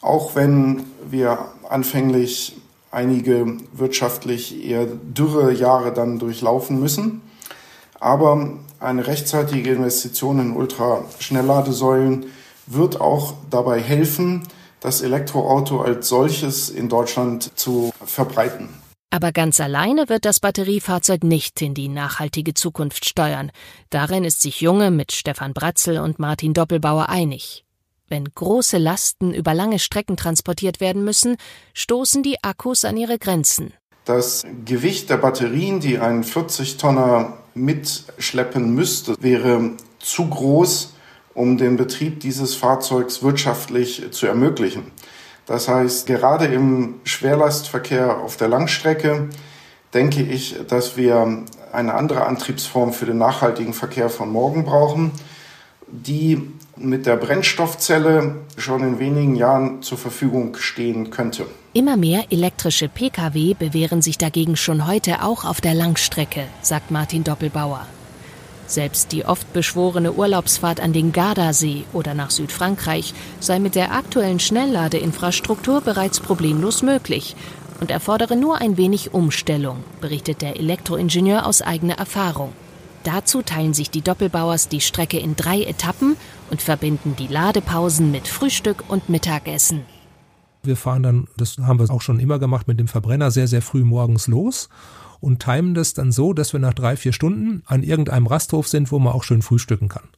auch 0.02 0.36
wenn 0.36 0.84
wir 1.10 1.40
anfänglich 1.70 2.56
einige 2.92 3.58
wirtschaftlich 3.74 4.64
eher 4.66 4.86
dürre 4.86 5.52
Jahre 5.54 5.94
dann 5.94 6.20
durchlaufen 6.20 6.80
müssen. 6.80 7.22
Aber 8.00 8.54
eine 8.80 9.08
rechtzeitige 9.08 9.72
Investition 9.72 10.40
in 10.40 10.56
Ultraschnellladesäulen 10.56 12.28
wird 12.68 13.00
auch 13.02 13.34
dabei 13.50 13.82
helfen, 13.82 14.44
das 14.80 15.02
Elektroauto 15.02 15.82
als 15.82 16.08
solches 16.10 16.70
in 16.70 16.90
Deutschland 16.90 17.58
zu 17.58 17.92
verbreiten. 18.06 18.70
Aber 19.12 19.32
ganz 19.32 19.60
alleine 19.62 20.10
wird 20.10 20.26
das 20.26 20.40
Batteriefahrzeug 20.40 21.24
nicht 21.24 21.62
in 21.62 21.74
die 21.74 21.88
nachhaltige 21.88 22.54
Zukunft 22.54 23.06
steuern. 23.06 23.52
Darin 23.90 24.26
ist 24.26 24.42
sich 24.42 24.62
Junge 24.62 24.92
mit 24.92 25.14
Stefan 25.14 25.54
Bratzel 25.54 26.00
und 26.00 26.20
Martin 26.20 26.54
Doppelbauer 26.54 27.08
einig. 27.08 27.65
Wenn 28.08 28.26
große 28.34 28.78
Lasten 28.78 29.34
über 29.34 29.54
lange 29.54 29.80
Strecken 29.80 30.16
transportiert 30.16 30.80
werden 30.80 31.04
müssen, 31.04 31.38
stoßen 31.74 32.22
die 32.22 32.44
Akkus 32.44 32.86
an 32.86 32.98
ihre 32.98 33.18
Grenzen. 33.18 33.74
Das 34.06 34.46
Gewicht 34.66 35.10
der 35.10 35.18
Batterien, 35.18 35.80
die 35.80 35.98
ein 35.98 36.24
40-Tonner 36.24 37.38
mitschleppen 37.56 38.76
müsste, 38.76 39.16
wäre 39.20 39.72
zu 40.00 40.30
groß, 40.30 40.94
um 41.34 41.58
den 41.58 41.78
Betrieb 41.78 42.20
dieses 42.20 42.54
Fahrzeugs 42.54 43.24
wirtschaftlich 43.24 44.12
zu 44.12 44.28
ermöglichen. 44.28 44.92
Das 45.48 45.68
heißt, 45.68 46.06
gerade 46.06 46.46
im 46.46 46.96
Schwerlastverkehr 47.04 48.20
auf 48.20 48.38
der 48.38 48.48
Langstrecke 48.48 49.30
denke 49.96 50.22
ich, 50.22 50.56
dass 50.68 50.98
wir 50.98 51.44
eine 51.72 51.94
andere 51.96 52.26
Antriebsform 52.26 52.94
für 52.94 53.06
den 53.06 53.18
nachhaltigen 53.18 53.74
Verkehr 53.74 54.10
von 54.10 54.32
morgen 54.32 54.66
brauchen, 54.66 55.12
die 55.88 56.52
mit 56.78 57.06
der 57.06 57.16
Brennstoffzelle 57.16 58.36
schon 58.58 58.82
in 58.84 59.00
wenigen 59.00 59.36
Jahren 59.36 59.82
zur 59.82 59.98
Verfügung 59.98 60.56
stehen 60.58 61.10
könnte. 61.10 61.46
Immer 61.74 61.98
mehr 61.98 62.26
elektrische 62.30 62.90
Pkw 62.90 63.54
bewähren 63.54 64.02
sich 64.02 64.18
dagegen 64.18 64.56
schon 64.56 64.88
heute 64.88 65.24
auch 65.24 65.46
auf 65.46 65.62
der 65.62 65.74
Langstrecke, 65.74 66.44
sagt 66.62 66.92
Martin 66.92 67.24
Doppelbauer. 67.24 67.86
Selbst 68.68 69.12
die 69.12 69.26
oft 69.26 69.52
beschworene 69.54 70.14
Urlaubsfahrt 70.14 70.80
an 70.80 70.92
den 70.92 71.12
Gardasee 71.12 71.84
oder 71.94 72.14
nach 72.14 72.32
Südfrankreich 72.32 73.14
sei 73.40 73.60
mit 73.60 73.76
der 73.76 73.94
aktuellen 73.94 74.40
Schnellladeinfrastruktur 74.40 75.82
bereits 75.82 76.20
problemlos 76.20 76.82
möglich 76.82 77.36
und 77.80 77.92
erfordere 77.92 78.36
nur 78.36 78.58
ein 78.58 78.78
wenig 78.78 79.14
Umstellung, 79.14 79.84
berichtet 80.02 80.42
der 80.42 80.58
Elektroingenieur 80.58 81.46
aus 81.46 81.62
eigener 81.62 81.98
Erfahrung. 81.98 82.54
Dazu 83.06 83.44
teilen 83.44 83.76
sich 83.76 83.92
die 83.92 84.02
Doppelbauers 84.02 84.68
die 84.68 84.82
Strecke 84.82 85.20
in 85.20 85.36
drei 85.36 85.62
Etappen 85.62 86.18
und 86.50 86.62
verbinden 86.62 87.16
die 87.16 87.28
Ladepausen 87.28 88.10
mit 88.10 88.28
Frühstück 88.28 88.84
und 88.88 89.10
Mittagessen. 89.10 89.82
Wir 90.64 90.76
fahren 90.76 91.04
dann, 91.04 91.28
das 91.38 91.60
haben 91.60 91.80
wir 91.80 91.88
auch 91.92 92.02
schon 92.02 92.20
immer 92.20 92.40
gemacht, 92.40 92.68
mit 92.68 92.80
dem 92.80 92.88
Verbrenner 92.88 93.30
sehr, 93.30 93.48
sehr 93.48 93.62
früh 93.62 93.84
morgens 93.84 94.26
los 94.26 94.70
und 95.20 95.40
timen 95.40 95.76
das 95.76 95.94
dann 95.94 96.12
so, 96.12 96.34
dass 96.34 96.52
wir 96.52 96.60
nach 96.60 96.74
drei, 96.74 96.98
vier 96.98 97.14
Stunden 97.14 97.62
an 97.68 97.84
irgendeinem 97.84 98.26
Rasthof 98.26 98.68
sind, 98.68 98.92
wo 98.92 98.98
man 98.98 99.14
auch 99.14 99.24
schön 99.24 99.44
frühstücken 99.44 99.88
kann. 99.88 100.10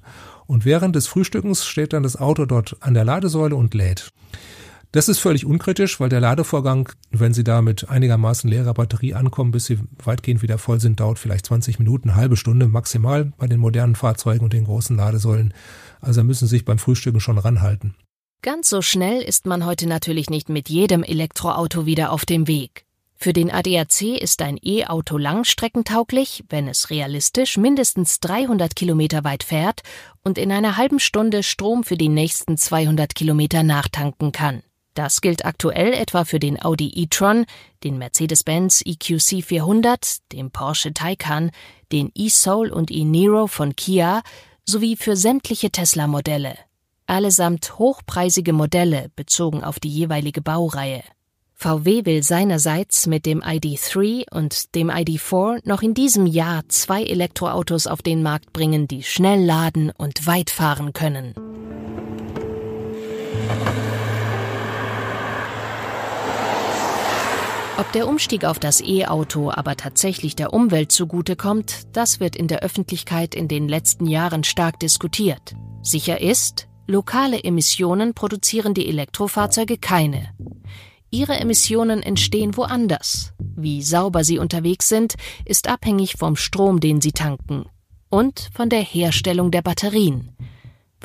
Und 0.46 0.64
während 0.64 0.96
des 0.96 1.08
Frühstückens 1.08 1.66
steht 1.66 1.92
dann 1.92 2.04
das 2.04 2.16
Auto 2.16 2.46
dort 2.46 2.78
an 2.80 2.94
der 2.94 3.04
Ladesäule 3.04 3.58
und 3.58 3.74
lädt. 3.74 4.14
Das 4.94 5.10
ist 5.10 5.20
völlig 5.20 5.46
unkritisch, 5.46 6.00
weil 6.00 6.10
der 6.10 6.22
Ladevorgang, 6.22 6.90
wenn 7.12 7.34
Sie 7.34 7.44
da 7.44 7.62
mit 7.62 7.90
einigermaßen 7.90 8.50
leerer 8.50 8.74
Batterie 8.74 9.14
ankommen, 9.14 9.52
bis 9.52 9.66
Sie 9.66 9.80
weitgehend 10.04 10.42
wieder 10.42 10.58
voll 10.58 10.80
sind, 10.80 11.00
dauert 11.00 11.20
vielleicht 11.20 11.46
20 11.48 11.78
Minuten, 11.78 12.10
eine 12.10 12.18
halbe 12.18 12.38
Stunde 12.38 12.68
maximal 12.68 13.34
bei 13.38 13.48
den 13.48 13.60
modernen 13.60 13.96
Fahrzeugen 13.96 14.46
und 14.46 14.54
den 14.54 14.64
großen 14.64 14.96
Ladesäulen. 14.96 15.54
Also 16.00 16.24
müssen 16.24 16.48
Sie 16.48 16.56
sich 16.56 16.66
beim 16.66 16.80
Frühstücken 16.80 17.20
schon 17.20 17.38
ranhalten. 17.38 17.96
Ganz 18.42 18.70
so 18.70 18.82
schnell 18.82 19.22
ist 19.22 19.46
man 19.46 19.66
heute 19.66 19.88
natürlich 19.88 20.30
nicht 20.30 20.48
mit 20.48 20.70
jedem 20.70 21.04
Elektroauto 21.04 21.86
wieder 21.86 22.12
auf 22.12 22.24
dem 22.24 22.48
Weg. 22.48 22.86
Für 23.20 23.34
den 23.34 23.52
ADAC 23.52 24.22
ist 24.22 24.44
ein 24.44 24.60
E-Auto 24.64 25.18
langstreckentauglich, 25.18 26.44
wenn 26.50 26.68
es 26.68 26.92
realistisch 26.92 27.58
mindestens 27.58 28.20
300 28.20 28.76
Kilometer 28.76 29.24
weit 29.24 29.44
fährt 29.44 29.82
und 30.24 30.38
in 30.38 30.52
einer 30.52 30.78
halben 30.78 31.00
Stunde 31.00 31.42
Strom 31.42 31.84
für 31.84 31.98
die 31.98 32.10
nächsten 32.10 32.58
200 32.58 33.16
Kilometer 33.16 33.64
nachtanken 33.64 34.32
kann. 34.32 34.62
Das 34.98 35.22
gilt 35.22 35.46
aktuell 35.46 35.94
etwa 35.94 36.26
für 36.26 36.40
den 36.40 36.60
Audi 36.60 36.92
e-tron, 36.96 37.46
den 37.84 38.00
Mercedes-Benz 38.00 38.82
EQC 38.84 39.44
400, 39.44 40.32
den 40.32 40.50
Porsche 40.50 40.92
Taycan, 40.92 41.52
den 41.92 42.10
e-Soul 42.16 42.72
und 42.72 42.90
e-Niro 42.90 43.46
von 43.46 43.76
Kia 43.76 44.24
sowie 44.66 44.96
für 44.96 45.16
sämtliche 45.16 45.70
Tesla-Modelle. 45.70 46.58
Allesamt 47.06 47.78
hochpreisige 47.78 48.54
Modelle 48.54 49.12
bezogen 49.16 49.64
auf 49.64 49.80
die 49.80 49.90
jeweilige 49.90 50.42
Baureihe. 50.42 51.04
VW 51.54 52.06
will 52.06 52.24
seinerseits 52.24 53.06
mit 53.06 53.28
dem 53.28 53.44
ID3 53.44 54.34
und 54.34 54.74
dem 54.74 54.90
ID4 54.90 55.60
noch 55.64 55.84
in 55.84 55.94
diesem 55.94 56.26
Jahr 56.26 56.68
zwei 56.70 57.04
Elektroautos 57.04 57.86
auf 57.86 58.02
den 58.02 58.24
Markt 58.24 58.52
bringen, 58.52 58.88
die 58.88 59.04
schnell 59.04 59.46
laden 59.46 59.92
und 59.96 60.26
weit 60.26 60.50
fahren 60.50 60.92
können. 60.94 61.36
Ob 67.78 67.92
der 67.92 68.08
Umstieg 68.08 68.44
auf 68.44 68.58
das 68.58 68.82
E-Auto 68.82 69.52
aber 69.52 69.78
tatsächlich 69.78 70.36
der 70.36 70.52
Umwelt 70.52 70.92
zugutekommt, 70.92 71.96
das 71.96 72.20
wird 72.20 72.36
in 72.36 72.48
der 72.48 72.64
Öffentlichkeit 72.64 73.36
in 73.36 73.48
den 73.48 73.68
letzten 73.68 74.08
Jahren 74.08 74.44
stark 74.44 74.80
diskutiert. 74.80 75.56
Sicher 75.84 76.20
ist, 76.20 76.68
lokale 76.88 77.44
Emissionen 77.44 78.16
produzieren 78.16 78.74
die 78.74 78.88
Elektrofahrzeuge 78.88 79.78
keine. 79.78 80.34
Ihre 81.12 81.36
Emissionen 81.36 82.02
entstehen 82.02 82.58
woanders. 82.58 83.34
Wie 83.56 83.84
sauber 83.84 84.24
sie 84.24 84.40
unterwegs 84.40 84.90
sind, 84.90 85.14
ist 85.46 85.70
abhängig 85.70 86.16
vom 86.18 86.36
Strom, 86.36 86.80
den 86.80 87.00
sie 87.00 87.12
tanken 87.12 87.66
und 88.10 88.50
von 88.54 88.70
der 88.70 88.82
Herstellung 88.82 89.52
der 89.52 89.62
Batterien. 89.62 90.36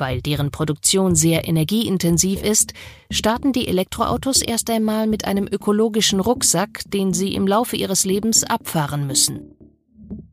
Weil 0.03 0.21
deren 0.21 0.51
Produktion 0.51 1.15
sehr 1.15 1.47
energieintensiv 1.47 2.43
ist, 2.43 2.73
starten 3.09 3.53
die 3.53 3.69
Elektroautos 3.69 4.41
erst 4.41 4.69
einmal 4.69 5.07
mit 5.07 5.23
einem 5.23 5.47
ökologischen 5.49 6.19
Rucksack, 6.19 6.81
den 6.87 7.13
sie 7.13 7.33
im 7.33 7.47
Laufe 7.47 7.77
ihres 7.77 8.03
Lebens 8.03 8.43
abfahren 8.43 9.07
müssen. 9.07 9.55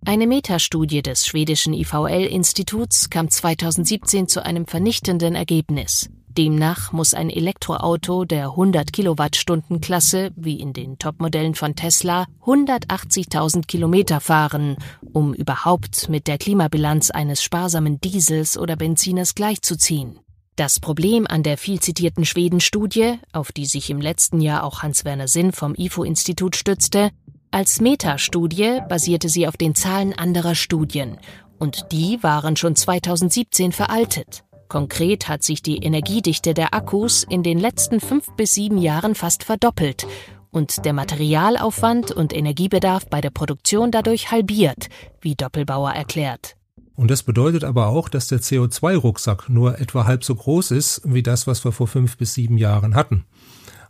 Eine 0.04 0.26
Metastudie 0.26 1.02
des 1.02 1.24
schwedischen 1.24 1.72
IVL-Instituts 1.72 3.11
kam 3.11 3.30
2017 3.30 4.26
zu 4.26 4.44
einem 4.44 4.66
vernichtenden 4.66 5.37
Ergebnis. 5.37 6.11
Demnach 6.40 6.92
muss 6.92 7.12
ein 7.12 7.29
Elektroauto 7.29 8.24
der 8.24 8.53
100 8.53 8.94
Kilowattstunden 8.94 9.83
Klasse, 9.83 10.31
wie 10.37 10.59
in 10.59 10.72
den 10.72 10.96
Topmodellen 10.96 11.55
von 11.55 11.74
Tesla, 11.74 12.24
180.000 12.46 13.66
Kilometer 13.66 14.20
fahren, 14.20 14.79
um 15.12 15.35
überhaupt 15.35 16.09
mit 16.09 16.26
der 16.26 16.38
Klimabilanz 16.38 17.11
eines 17.11 17.42
sparsamen 17.42 18.00
Diesels 18.00 18.57
oder 18.57 18.76
Benziners 18.76 19.35
gleichzuziehen. 19.35 20.18
Das 20.57 20.81
Problem 20.81 21.26
an 21.26 21.42
der 21.42 21.59
viel 21.59 21.79
zitierten 21.79 22.24
Schweden-Studie, 22.24 23.18
auf 23.35 23.53
die 23.53 23.66
sich 23.66 23.90
im 23.90 24.00
letzten 24.00 24.40
Jahr 24.40 24.64
auch 24.64 24.83
Hans-Werner 24.83 25.29
Sinn 25.29 25.53
vom 25.53 25.74
IFO-Institut 25.74 26.57
stützte, 26.57 27.11
als 27.50 27.83
Metastudie 27.83 28.79
basierte 28.88 29.29
sie 29.29 29.46
auf 29.46 29.59
den 29.59 29.74
Zahlen 29.74 30.14
anderer 30.14 30.55
Studien, 30.55 31.18
und 31.59 31.92
die 31.92 32.22
waren 32.22 32.57
schon 32.57 32.76
2017 32.76 33.72
veraltet. 33.72 34.42
Konkret 34.70 35.28
hat 35.28 35.42
sich 35.42 35.62
die 35.62 35.78
Energiedichte 35.78 36.54
der 36.54 36.72
Akkus 36.74 37.26
in 37.28 37.42
den 37.42 37.59
letzten 37.59 37.98
fünf 37.98 38.28
bis 38.37 38.52
sieben 38.52 38.78
Jahren 38.78 39.16
fast 39.16 39.42
verdoppelt 39.42 40.06
und 40.50 40.85
der 40.85 40.92
Materialaufwand 40.92 42.12
und 42.12 42.33
Energiebedarf 42.33 43.09
bei 43.09 43.20
der 43.20 43.30
Produktion 43.30 43.90
dadurch 43.90 44.30
halbiert, 44.30 44.88
wie 45.20 45.35
Doppelbauer 45.35 45.90
erklärt. 45.90 46.56
Und 46.94 47.11
das 47.11 47.24
bedeutet 47.24 47.64
aber 47.64 47.88
auch, 47.88 48.09
dass 48.09 48.28
der 48.28 48.40
CO2-Rucksack 48.40 49.48
nur 49.48 49.80
etwa 49.80 50.04
halb 50.04 50.22
so 50.22 50.37
groß 50.37 50.70
ist 50.70 51.02
wie 51.04 51.24
das, 51.24 51.48
was 51.48 51.64
wir 51.64 51.72
vor 51.72 51.88
fünf 51.88 52.16
bis 52.16 52.35
sieben 52.35 52.56
Jahren 52.56 52.94
hatten. 52.94 53.24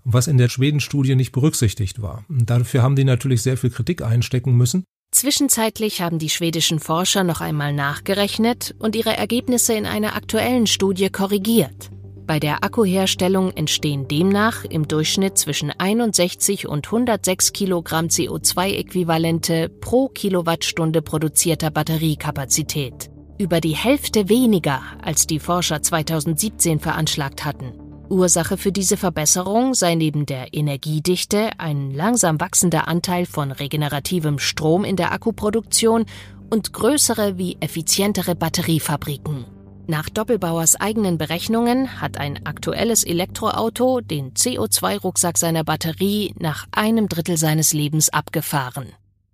Was 0.05 0.29
in 0.29 0.39
der 0.39 0.49
Schweden-Studie 0.49 1.15
nicht 1.15 1.33
berücksichtigt 1.33 2.01
war. 2.01 2.25
Dafür 2.31 2.83
haben 2.83 2.97
die 2.97 3.05
natürlich 3.05 3.43
sehr 3.43 3.59
viel 3.59 3.69
Kritik 3.69 4.01
einstecken 4.01 4.57
müssen. 4.57 4.85
Zwischenzeitlich 5.13 6.01
haben 6.03 6.21
die 6.21 6.31
schwedischen 6.31 6.79
Forscher 6.79 7.25
noch 7.25 7.41
einmal 7.41 7.73
nachgerechnet 7.73 8.77
und 8.79 8.95
ihre 8.95 9.17
Ergebnisse 9.17 9.75
in 9.75 9.85
einer 9.85 10.15
aktuellen 10.15 10.69
Studie 10.69 11.11
korrigiert. 11.11 11.91
Bei 12.27 12.39
der 12.39 12.63
Akkuherstellung 12.63 13.51
entstehen 13.51 14.07
demnach 14.07 14.65
im 14.65 14.87
Durchschnitt 14.87 15.37
zwischen 15.37 15.73
61 15.73 16.69
und 16.69 16.87
106 16.87 17.53
Kilogramm 17.53 18.07
CO2-Äquivalente 18.07 19.69
pro 19.69 20.09
Kilowattstunde 20.09 21.03
produzierter 21.03 21.73
Batteriekapazität. 21.73 23.11
Über 23.37 23.61
die 23.61 23.75
Hälfte 23.75 24.29
weniger, 24.29 24.81
als 25.03 25.27
die 25.27 25.41
Forscher 25.41 25.83
2017 25.83 26.79
veranschlagt 26.79 27.45
hatten. 27.45 27.90
Ursache 28.11 28.57
für 28.57 28.73
diese 28.73 28.97
Verbesserung 28.97 29.75
sei 29.75 29.95
neben 29.95 30.27
der 30.27 30.53
Energiedichte 30.53 31.51
ein 31.59 31.93
langsam 31.93 32.41
wachsender 32.41 32.89
Anteil 32.89 33.25
von 33.25 33.53
regenerativem 33.53 34.39
Strom 34.39 34.85
in 34.85 34.97
der 34.97 35.13
Akkuproduktion 35.13 36.05
und 36.51 36.73
größere 36.73 37.39
wie 37.39 37.57
effizientere 37.61 38.35
Batteriefabriken. 38.35 39.45
Nach 39.87 40.09
Doppelbauers 40.09 40.77
eigenen 40.81 41.19
Berechnungen 41.19 42.01
hat 42.01 42.19
ein 42.19 42.45
aktuelles 42.47 43.05
Elektroauto 43.05 44.01
den 44.01 44.35
CO2-Rucksack 44.35 45.39
seiner 45.39 45.65
Batterie 45.65 46.35
nach 46.39 46.67
einem 46.73 47.09
Drittel 47.09 47.37
seines 47.37 47.73
Lebens 47.73 48.09
abgefahren. 48.09 48.87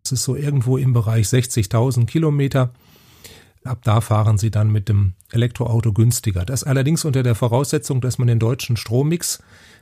Es 0.04 0.12
ist 0.12 0.22
so 0.22 0.36
irgendwo 0.36 0.76
im 0.76 0.92
Bereich 0.92 1.26
60.000 1.26 2.06
Kilometer. 2.06 2.72
Ab 3.66 3.80
da 3.84 4.00
fahren 4.00 4.38
sie 4.38 4.50
dann 4.50 4.70
mit 4.70 4.88
dem 4.88 5.14
Elektroauto 5.32 5.92
günstiger. 5.92 6.44
Das 6.44 6.64
allerdings 6.64 7.04
unter 7.04 7.22
der 7.22 7.34
Voraussetzung, 7.34 8.00
dass 8.00 8.18
man 8.18 8.28
den 8.28 8.38
deutschen 8.38 8.76
Strommix 8.76 9.40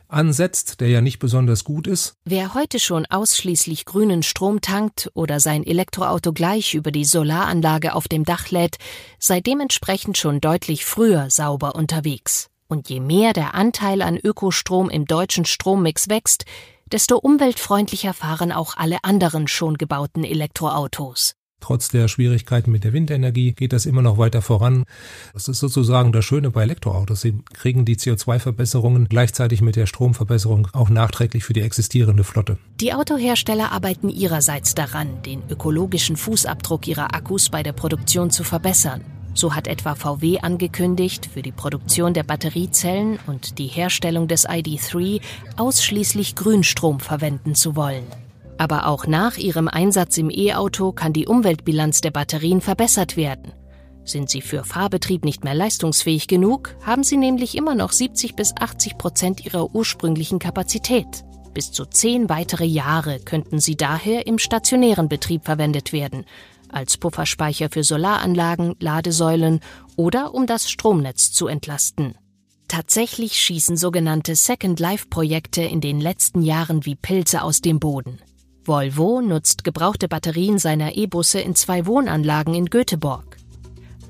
ansetzt, 0.09 0.81
der 0.81 0.89
ja 0.89 1.01
nicht 1.01 1.19
besonders 1.19 1.65
gut 1.65 1.87
ist. 1.87 2.17
Wer 2.25 2.55
heute 2.55 2.79
schon 2.79 3.07
ausschließlich 3.07 3.85
grünen 3.85 4.23
Strom 4.23 4.61
tankt 4.61 5.11
oder 5.15 5.41
sein 5.41 5.65
Elektroauto 5.65 6.33
gleich 6.33 6.75
über 6.75 6.91
die 6.91 7.05
Solaranlage 7.05 7.95
auf 7.95 8.09
dem 8.09 8.25
Dach 8.25 8.51
lädt, 8.51 8.77
sei 9.19 9.41
dementsprechend 9.41 10.19
schon 10.19 10.41
deutlich 10.41 10.85
früher 10.85 11.31
sauber 11.31 11.75
unterwegs. 11.75 12.49
Und 12.69 12.89
je 12.89 13.01
mehr 13.01 13.33
der 13.33 13.55
Anteil 13.55 14.03
an 14.03 14.17
Ökostrom 14.17 14.89
im 14.89 15.05
deutschen 15.05 15.45
Strommix 15.45 16.09
wächst, 16.09 16.45
desto 16.91 17.17
umweltfreundlicher 17.19 18.15
fahren 18.15 18.53
auch 18.53 18.77
alle 18.77 18.99
anderen 19.03 19.49
schon 19.49 19.77
gebauten 19.77 20.25
Elektroautos. 20.25 21.35
Trotz 21.65 21.89
der 21.89 22.09
Schwierigkeiten 22.09 22.71
mit 22.71 22.85
der 22.85 22.93
Windenergie 22.93 23.53
geht 23.53 23.73
das 23.73 23.87
immer 23.87 24.03
noch 24.03 24.19
weiter 24.19 24.43
voran. 24.43 24.85
Das 25.33 25.49
ist 25.49 25.61
sozusagen 25.61 26.13
das 26.13 26.23
Schöne 26.23 26.51
bei 26.51 26.63
Elektroautos. 26.63 27.23
Sie 27.23 27.39
kriegen 27.55 27.87
die 27.87 27.97
CO2-Verbesserungen 27.97 29.09
gleichzeitig 29.09 29.63
mit 29.63 29.75
der 29.75 29.87
Stromverbesserung 29.87 30.69
auch 30.75 30.91
nachträglich 30.91 31.43
für 31.43 31.55
die 31.55 31.63
existierende 31.63 32.23
Flotte. 32.23 32.59
Die 32.83 32.93
Autohersteller 32.93 33.73
arbeiten 33.73 34.11
ihrerseits 34.11 34.75
daran, 34.75 35.23
den 35.23 35.43
ökologischen 35.49 36.19
Fußabdruck 36.19 36.87
ihrer 36.87 37.15
Akkus 37.15 37.49
bei 37.49 37.63
der 37.63 37.73
Produktion 37.73 38.29
zu 38.29 38.45
verbessern. 38.45 39.01
So 39.33 39.55
hat 39.55 39.67
etwa 39.67 39.95
VW 39.95 40.41
angekündigt, 40.41 41.31
für 41.33 41.41
die 41.41 41.51
Produktion 41.51 42.13
der 42.13 42.25
Batteriezellen 42.25 43.19
und 43.27 43.57
die 43.59 43.69
Herstellung 43.69 44.29
des 44.29 44.47
ID3 44.47 45.23
ausschließlich 45.57 46.37
Grünstrom 46.37 47.01
verwenden 47.01 47.55
zu 47.55 47.75
wollen. 47.75 48.05
Aber 48.65 48.87
auch 48.87 49.07
nach 49.07 49.37
ihrem 49.37 49.69
Einsatz 49.69 50.17
im 50.17 50.31
E-Auto 50.31 50.93
kann 50.93 51.13
die 51.13 51.27
Umweltbilanz 51.27 52.01
der 52.01 52.13
Batterien 52.13 52.63
verbessert 52.63 53.15
werden. 53.15 53.53
Sind 54.05 54.31
sie 54.31 54.41
für 54.41 54.65
Fahrbetrieb 54.65 55.23
nicht 55.23 55.45
mehr 55.45 55.53
leistungsfähig 55.53 56.29
genug, 56.29 56.75
haben 56.81 57.05
sie 57.05 57.19
nämlich 57.19 57.59
immer 57.59 57.75
noch 57.75 57.93
70 57.93 58.37
bis 58.37 58.57
80 58.57 58.97
Prozent 58.97 59.45
ihrer 59.45 59.75
ursprünglichen 59.75 60.39
Kapazität. 60.39 61.27
Bis 61.53 61.73
zu 61.73 61.85
zehn 61.85 62.31
weitere 62.31 62.65
Jahre 62.65 63.21
könnten 63.21 63.61
sie 63.61 63.77
daher 63.77 64.27
im 64.27 64.39
stationären 64.39 65.11
Betrieb 65.11 65.45
verwendet 65.45 65.93
werden, 65.93 66.25
als 66.71 66.97
Pufferspeicher 66.97 67.69
für 67.69 67.85
Solaranlagen, 67.85 68.77
Ladesäulen 68.81 69.61
oder 69.97 70.33
um 70.33 70.47
das 70.47 70.71
Stromnetz 70.71 71.33
zu 71.33 71.49
entlasten. 71.49 72.15
Tatsächlich 72.69 73.35
schießen 73.35 73.77
sogenannte 73.77 74.35
Second 74.35 74.81
Life 74.81 75.09
Projekte 75.11 75.61
in 75.61 75.83
den 75.83 76.01
letzten 76.01 76.41
Jahren 76.41 76.87
wie 76.87 76.95
Pilze 76.95 77.43
aus 77.43 77.61
dem 77.61 77.79
Boden. 77.79 78.21
Volvo 78.67 79.21
nutzt 79.21 79.63
gebrauchte 79.63 80.09
Batterien 80.09 80.59
seiner 80.59 80.97
E-Busse 80.97 81.39
in 81.39 81.55
zwei 81.55 81.85
Wohnanlagen 81.85 82.55
in 82.55 82.67
Göteborg. 82.67 83.37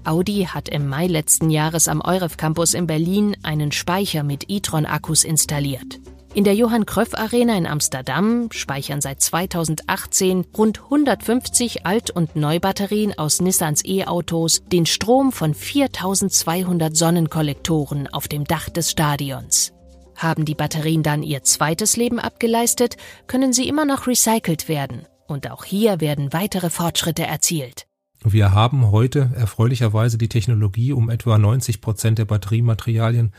Audi 0.04 0.46
hat 0.48 0.68
im 0.68 0.88
Mai 0.88 1.08
letzten 1.08 1.50
Jahres 1.50 1.88
am 1.88 2.00
Euref 2.00 2.36
Campus 2.36 2.74
in 2.74 2.86
Berlin 2.86 3.36
einen 3.42 3.72
Speicher 3.72 4.22
mit 4.22 4.48
e-tron-Akkus 4.48 5.24
installiert. 5.24 5.98
In 6.34 6.44
der 6.44 6.54
Johann 6.54 6.86
Cröff 6.86 7.14
Arena 7.14 7.56
in 7.56 7.66
Amsterdam 7.66 8.48
speichern 8.52 9.00
seit 9.00 9.20
2018 9.20 10.46
rund 10.56 10.82
150 10.84 11.86
Alt- 11.86 12.10
und 12.10 12.36
Neubatterien 12.36 13.16
aus 13.18 13.40
Nissans 13.40 13.84
E-Autos 13.84 14.62
den 14.70 14.86
Strom 14.86 15.32
von 15.32 15.54
4200 15.54 16.96
Sonnenkollektoren 16.96 18.08
auf 18.08 18.28
dem 18.28 18.44
Dach 18.44 18.68
des 18.68 18.90
Stadions. 18.90 19.73
Haben 20.16 20.44
die 20.44 20.54
Batterien 20.54 21.02
dann 21.02 21.22
ihr 21.22 21.42
zweites 21.42 21.96
Leben 21.96 22.18
abgeleistet, 22.18 22.96
können 23.26 23.52
sie 23.52 23.68
immer 23.68 23.84
noch 23.84 24.06
recycelt 24.06 24.68
werden. 24.68 25.06
Und 25.26 25.50
auch 25.50 25.64
hier 25.64 26.00
werden 26.00 26.32
weitere 26.32 26.70
Fortschritte 26.70 27.24
erzielt. 27.24 27.86
Wir 28.22 28.52
haben 28.52 28.90
heute 28.90 29.30
erfreulicherweise 29.34 30.16
die 30.16 30.28
Technologie, 30.28 30.92
um 30.92 31.10
etwa 31.10 31.36
90 31.36 31.82
Prozent 31.82 32.18
der 32.18 32.24
Batteriematerialien 32.24 33.32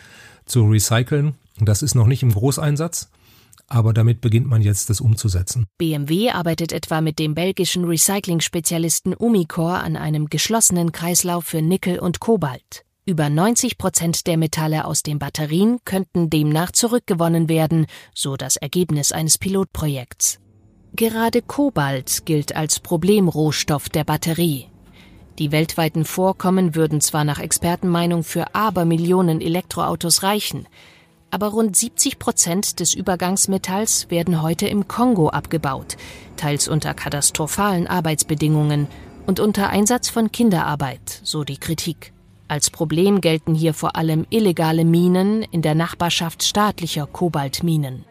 zu 0.46 0.64
recyceln. 0.66 1.34
Das 1.60 1.82
ist 1.82 1.96
noch 1.96 2.06
nicht 2.06 2.22
im 2.22 2.32
Großeinsatz, 2.32 3.10
aber 3.68 3.94
damit 3.94 4.22
beginnt 4.22 4.48
man 4.48 4.62
jetzt, 4.62 4.92
das 4.92 5.02
umzusetzen. 5.02 5.66
BMW 5.80 6.30
arbeitet 6.30 6.72
etwa 6.72 7.02
mit 7.02 7.18
dem 7.18 7.34
belgischen 7.34 7.86
Recycling-Spezialisten 7.86 9.16
Umicore 9.16 9.80
an 9.80 9.96
einem 9.96 10.28
geschlossenen 10.28 10.92
Kreislauf 10.92 11.46
für 11.46 11.64
Nickel 11.64 11.98
und 11.98 12.20
Kobalt. 12.20 12.85
Über 13.08 13.30
90 13.30 13.78
Prozent 13.78 14.26
der 14.26 14.36
Metalle 14.36 14.86
aus 14.86 15.04
den 15.04 15.20
Batterien 15.20 15.78
könnten 15.86 16.32
demnach 16.32 16.72
zurückgewonnen 16.72 17.48
werden, 17.50 17.86
so 18.16 18.36
das 18.36 18.56
Ergebnis 18.56 19.12
eines 19.12 19.38
Pilotprojekts. 19.38 20.40
Gerade 20.96 21.44
Kobalt 21.44 22.26
gilt 22.26 22.56
als 22.56 22.80
Problemrohstoff 22.80 23.90
der 23.90 24.06
Batterie. 24.06 24.70
Die 25.38 25.52
weltweiten 25.52 26.04
Vorkommen 26.04 26.74
würden 26.74 27.00
zwar 27.00 27.26
nach 27.26 27.40
Expertenmeinung 27.40 28.24
für 28.24 28.56
Abermillionen 28.56 29.40
Elektroautos 29.40 30.24
reichen, 30.24 30.68
aber 31.30 31.50
rund 31.50 31.76
70 31.76 32.18
Prozent 32.18 32.80
des 32.80 32.96
Übergangsmetalls 32.96 34.10
werden 34.10 34.42
heute 34.42 34.68
im 34.68 34.88
Kongo 34.88 35.30
abgebaut, 35.30 35.96
teils 36.38 36.68
unter 36.68 36.96
katastrophalen 36.96 37.86
Arbeitsbedingungen 37.86 38.88
und 39.28 39.40
unter 39.40 39.70
Einsatz 39.70 40.10
von 40.10 40.32
Kinderarbeit, 40.32 41.22
so 41.24 41.44
die 41.44 41.58
Kritik. 41.58 42.15
Als 42.48 42.70
Problem 42.70 43.22
gelten 43.22 43.56
hier 43.56 43.74
vor 43.74 43.96
allem 43.96 44.26
illegale 44.30 44.86
Minen 44.86 45.42
in 45.44 45.62
der 45.62 45.74
Nachbarschaft 45.74 46.44
staatlicher 46.44 47.08
Kobaltminen. 47.08 48.06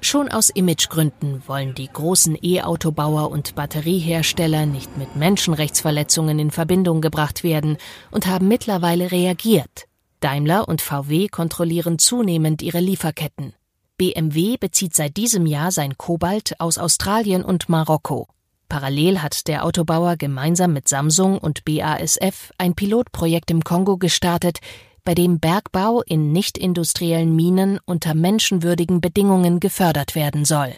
Schon 0.00 0.28
aus 0.30 0.50
Imagegründen 0.50 1.42
wollen 1.46 1.74
die 1.74 1.88
großen 1.88 2.38
E-Autobauer 2.40 3.30
und 3.30 3.54
Batteriehersteller 3.54 4.64
nicht 4.64 4.96
mit 4.96 5.16
Menschenrechtsverletzungen 5.16 6.38
in 6.38 6.50
Verbindung 6.50 7.00
gebracht 7.00 7.42
werden 7.44 7.76
und 8.10 8.26
haben 8.26 8.48
mittlerweile 8.48 9.10
reagiert. 9.10 9.86
Daimler 10.20 10.68
und 10.68 10.80
VW 10.80 11.28
kontrollieren 11.28 11.98
zunehmend 11.98 12.62
ihre 12.62 12.80
Lieferketten. 12.80 13.52
BMW 13.98 14.56
bezieht 14.58 14.94
seit 14.94 15.16
diesem 15.16 15.46
Jahr 15.46 15.72
sein 15.72 15.98
Kobalt 15.98 16.60
aus 16.60 16.78
Australien 16.78 17.44
und 17.44 17.68
Marokko. 17.68 18.28
Parallel 18.68 19.22
hat 19.22 19.48
der 19.48 19.64
Autobauer 19.64 20.16
gemeinsam 20.16 20.72
mit 20.72 20.88
Samsung 20.88 21.38
und 21.38 21.64
BASF 21.64 22.52
ein 22.58 22.74
Pilotprojekt 22.74 23.50
im 23.50 23.62
Kongo 23.62 23.96
gestartet, 23.96 24.58
bei 25.04 25.14
dem 25.14 25.38
Bergbau 25.38 26.02
in 26.02 26.32
nicht-industriellen 26.32 27.34
Minen 27.34 27.78
unter 27.86 28.14
menschenwürdigen 28.14 29.00
Bedingungen 29.00 29.60
gefördert 29.60 30.14
werden 30.14 30.44
soll. 30.44 30.74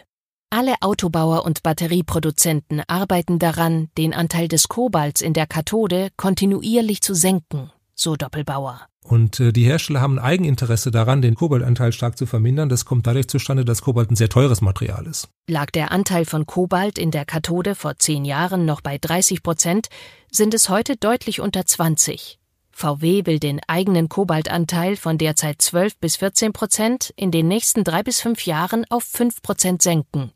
Alle 0.50 0.74
Autobauer 0.80 1.44
und 1.44 1.62
Batterieproduzenten 1.62 2.82
arbeiten 2.86 3.38
daran, 3.38 3.88
den 3.98 4.14
Anteil 4.14 4.48
des 4.48 4.68
Kobalts 4.68 5.20
in 5.20 5.34
der 5.34 5.46
Kathode 5.46 6.08
kontinuierlich 6.16 7.02
zu 7.02 7.14
senken, 7.14 7.70
so 7.94 8.16
Doppelbauer. 8.16 8.86
Und 9.08 9.40
äh, 9.40 9.52
die 9.52 9.64
Hersteller 9.64 10.02
haben 10.02 10.18
ein 10.18 10.24
Eigeninteresse 10.24 10.90
daran, 10.90 11.22
den 11.22 11.34
Kobaltanteil 11.34 11.92
stark 11.92 12.18
zu 12.18 12.26
vermindern. 12.26 12.68
Das 12.68 12.84
kommt 12.84 13.06
dadurch 13.06 13.28
zustande, 13.28 13.64
dass 13.64 13.80
Kobalt 13.80 14.10
ein 14.10 14.16
sehr 14.16 14.28
teures 14.28 14.60
Material 14.60 15.06
ist. 15.06 15.28
Lag 15.48 15.70
der 15.70 15.92
Anteil 15.92 16.26
von 16.26 16.44
Kobalt 16.44 16.98
in 16.98 17.10
der 17.10 17.24
Kathode 17.24 17.74
vor 17.74 17.96
zehn 17.96 18.26
Jahren 18.26 18.66
noch 18.66 18.82
bei 18.82 18.98
30 18.98 19.42
Prozent, 19.42 19.88
sind 20.30 20.52
es 20.52 20.68
heute 20.68 20.96
deutlich 20.96 21.40
unter 21.40 21.64
20. 21.64 22.38
VW 22.70 23.24
will 23.24 23.38
den 23.38 23.60
eigenen 23.66 24.10
Kobaltanteil 24.10 24.96
von 24.96 25.16
derzeit 25.16 25.62
12 25.62 25.98
bis 25.98 26.16
14 26.16 26.52
Prozent 26.52 27.12
in 27.16 27.30
den 27.30 27.48
nächsten 27.48 27.84
drei 27.84 28.02
bis 28.02 28.20
fünf 28.20 28.44
Jahren 28.44 28.84
auf 28.90 29.04
5 29.04 29.40
Prozent 29.42 29.82
senken. 29.82 30.32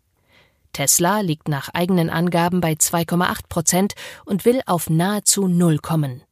Tesla 0.72 1.20
liegt 1.20 1.48
nach 1.48 1.68
eigenen 1.68 2.08
Angaben 2.08 2.62
bei 2.62 2.72
2,8 2.72 3.48
Prozent 3.48 3.94
und 4.24 4.46
will 4.46 4.62
auf 4.64 4.88
nahezu 4.88 5.46
Null 5.46 5.78
kommen. 5.78 6.22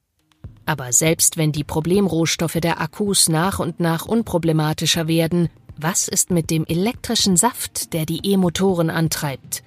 Aber 0.67 0.93
selbst 0.93 1.37
wenn 1.37 1.53
die 1.53 1.65
Problemrohstoffe 1.65 2.59
der 2.61 2.81
Akkus 2.81 3.29
nach 3.29 3.59
und 3.59 3.81
nach 3.81 4.07
unproblematischer 4.07 5.09
werden, 5.09 5.49
was 5.77 6.09
ist 6.09 6.31
mit 6.31 6.51
dem 6.51 6.67
elektrischen 6.67 7.37
Saft, 7.37 7.93
der 7.93 8.07
die 8.07 8.21
E-Motoren 8.23 8.91
antreibt? 8.91 9.63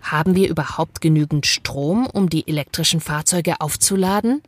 Haben 0.00 0.34
wir 0.34 0.48
überhaupt 0.48 1.00
genügend 1.00 1.46
Strom, 1.46 2.06
um 2.06 2.30
die 2.30 2.48
elektrischen 2.48 3.00
Fahrzeuge 3.00 3.60
aufzuladen? 3.60 4.42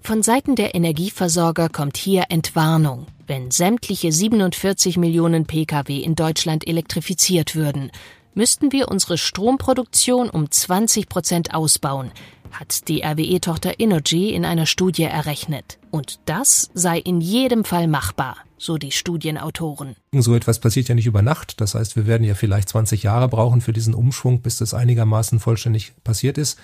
Von 0.00 0.22
Seiten 0.22 0.54
der 0.54 0.74
Energieversorger 0.74 1.68
kommt 1.68 1.96
hier 1.96 2.26
Entwarnung, 2.28 3.06
wenn 3.26 3.50
sämtliche 3.50 4.12
47 4.12 4.96
Millionen 4.96 5.46
Pkw 5.46 5.98
in 5.98 6.14
Deutschland 6.14 6.66
elektrifiziert 6.66 7.56
würden, 7.56 7.90
müssten 8.34 8.70
wir 8.70 8.88
unsere 8.88 9.18
Stromproduktion 9.18 10.30
um 10.30 10.50
20 10.50 11.08
Prozent 11.08 11.54
ausbauen, 11.54 12.12
hat 12.52 12.88
die 12.88 13.02
RWE-Tochter 13.02 13.78
Energy 13.78 14.30
in 14.30 14.44
einer 14.44 14.66
Studie 14.66 15.04
errechnet. 15.04 15.78
Und 15.90 16.20
das 16.26 16.70
sei 16.74 16.98
in 16.98 17.20
jedem 17.20 17.64
Fall 17.64 17.88
machbar, 17.88 18.36
so 18.58 18.78
die 18.78 18.92
Studienautoren. 18.92 19.96
So 20.12 20.34
etwas 20.34 20.58
passiert 20.58 20.88
ja 20.88 20.94
nicht 20.94 21.06
über 21.06 21.22
Nacht. 21.22 21.60
Das 21.60 21.74
heißt, 21.74 21.96
wir 21.96 22.06
werden 22.06 22.24
ja 22.24 22.34
vielleicht 22.34 22.68
20 22.68 23.02
Jahre 23.02 23.28
brauchen 23.28 23.60
für 23.60 23.72
diesen 23.72 23.94
Umschwung, 23.94 24.40
bis 24.40 24.56
das 24.56 24.74
einigermaßen 24.74 25.40
vollständig 25.40 25.92
passiert 26.04 26.38
ist. 26.38 26.58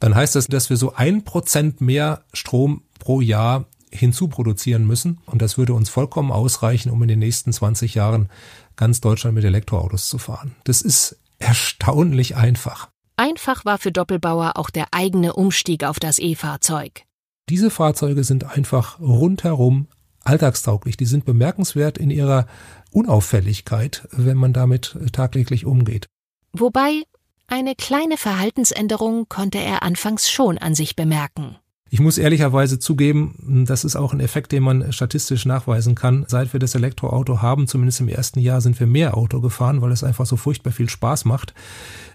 Dann 0.00 0.14
heißt 0.14 0.34
das, 0.34 0.46
dass 0.46 0.70
wir 0.70 0.76
so 0.76 0.94
ein 0.94 1.24
Prozent 1.24 1.80
mehr 1.80 2.24
Strom 2.32 2.82
pro 2.98 3.20
Jahr 3.20 3.66
hinzuproduzieren 3.90 4.86
müssen. 4.86 5.18
Und 5.26 5.42
das 5.42 5.58
würde 5.58 5.74
uns 5.74 5.88
vollkommen 5.88 6.32
ausreichen, 6.32 6.90
um 6.90 7.02
in 7.02 7.08
den 7.08 7.18
nächsten 7.18 7.52
20 7.52 7.94
Jahren 7.94 8.30
ganz 8.76 9.00
Deutschland 9.00 9.34
mit 9.34 9.44
Elektroautos 9.44 10.08
zu 10.08 10.18
fahren. 10.18 10.54
Das 10.64 10.82
ist 10.82 11.18
erstaunlich 11.38 12.36
einfach. 12.36 12.91
Einfach 13.22 13.64
war 13.64 13.78
für 13.78 13.92
Doppelbauer 13.92 14.56
auch 14.56 14.68
der 14.68 14.86
eigene 14.90 15.34
Umstieg 15.34 15.84
auf 15.84 16.00
das 16.00 16.18
E-Fahrzeug. 16.18 17.04
Diese 17.48 17.70
Fahrzeuge 17.70 18.24
sind 18.24 18.42
einfach 18.42 18.98
rundherum 18.98 19.86
alltagstauglich. 20.24 20.96
Die 20.96 21.06
sind 21.06 21.24
bemerkenswert 21.24 21.98
in 21.98 22.10
ihrer 22.10 22.48
Unauffälligkeit, 22.90 24.08
wenn 24.10 24.36
man 24.36 24.52
damit 24.52 24.98
tagtäglich 25.12 25.66
umgeht. 25.66 26.08
Wobei 26.52 27.04
eine 27.46 27.76
kleine 27.76 28.16
Verhaltensänderung 28.16 29.28
konnte 29.28 29.58
er 29.58 29.84
anfangs 29.84 30.28
schon 30.28 30.58
an 30.58 30.74
sich 30.74 30.96
bemerken. 30.96 31.54
Ich 31.94 32.00
muss 32.00 32.16
ehrlicherweise 32.16 32.78
zugeben, 32.78 33.66
das 33.68 33.84
ist 33.84 33.96
auch 33.96 34.14
ein 34.14 34.20
Effekt, 34.20 34.52
den 34.52 34.62
man 34.62 34.94
statistisch 34.94 35.44
nachweisen 35.44 35.94
kann. 35.94 36.24
Seit 36.26 36.54
wir 36.54 36.58
das 36.58 36.74
Elektroauto 36.74 37.42
haben, 37.42 37.66
zumindest 37.66 38.00
im 38.00 38.08
ersten 38.08 38.40
Jahr, 38.40 38.62
sind 38.62 38.80
wir 38.80 38.86
mehr 38.86 39.14
Auto 39.14 39.42
gefahren, 39.42 39.82
weil 39.82 39.92
es 39.92 40.02
einfach 40.02 40.24
so 40.24 40.38
furchtbar 40.38 40.72
viel 40.72 40.88
Spaß 40.88 41.26
macht. 41.26 41.52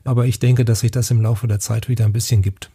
Aber 0.04 0.26
ich 0.26 0.40
denke, 0.40 0.66
dass 0.66 0.80
sich 0.80 0.90
das 0.90 1.12
im 1.12 1.22
Laufe 1.22 1.48
der 1.48 1.60
Zeit 1.60 1.90
wieder 1.90 2.06
ein 2.06 2.12
bisschen 2.12 2.42
gibt. 2.42 2.72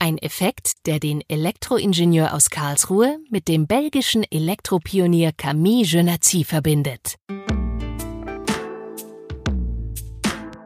Ein 0.00 0.18
Effekt, 0.18 0.72
der 0.86 0.98
den 0.98 1.22
Elektroingenieur 1.28 2.34
aus 2.34 2.50
Karlsruhe 2.50 3.18
mit 3.30 3.46
dem 3.46 3.68
belgischen 3.68 4.24
Elektropionier 4.28 5.30
Camille 5.30 5.86
Genazi 5.86 6.42
verbindet. 6.42 7.14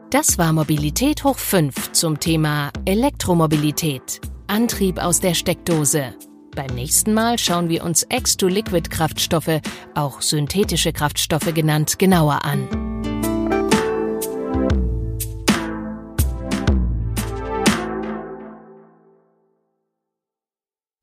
Das 0.09 0.39
war 0.39 0.55
Mobilität 0.55 1.25
hoch 1.25 1.37
5 1.37 1.93
zum 1.93 2.21
Thema 2.21 2.71
Elektromobilität. 2.87 4.23
Antrieb 4.47 4.99
aus 4.99 5.21
der 5.21 5.35
Steckdose. 5.35 6.15
Beim 6.55 6.75
nächsten 6.75 7.15
Mal 7.15 7.39
schauen 7.39 7.69
wir 7.69 7.83
uns 7.83 8.07
X-to-Liquid-Kraftstoffe, 8.09 9.61
auch 9.95 10.23
synthetische 10.23 10.93
Kraftstoffe 10.93 11.53
genannt, 11.55 11.99
genauer 11.99 12.45
an. 12.45 12.69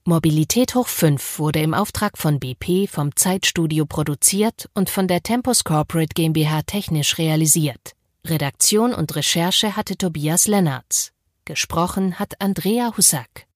Mobilität 0.03 0.75
hoch 0.75 0.87
5 0.87 1.39
wurde 1.39 1.59
im 1.61 1.73
Auftrag 1.73 2.17
von 2.17 2.39
BP 2.39 2.89
vom 2.89 3.15
Zeitstudio 3.15 3.85
produziert 3.85 4.69
und 4.73 4.89
von 4.89 5.07
der 5.07 5.23
Tempus 5.23 5.63
Corporate 5.63 6.13
GmbH 6.13 6.63
technisch 6.63 7.17
realisiert. 7.17 7.93
Redaktion 8.25 8.93
und 8.93 9.15
Recherche 9.15 9.75
hatte 9.75 9.97
Tobias 9.97 10.47
Lennartz. 10.47 11.11
Gesprochen 11.45 12.19
hat 12.19 12.39
Andrea 12.39 12.95
Hussack. 12.95 13.47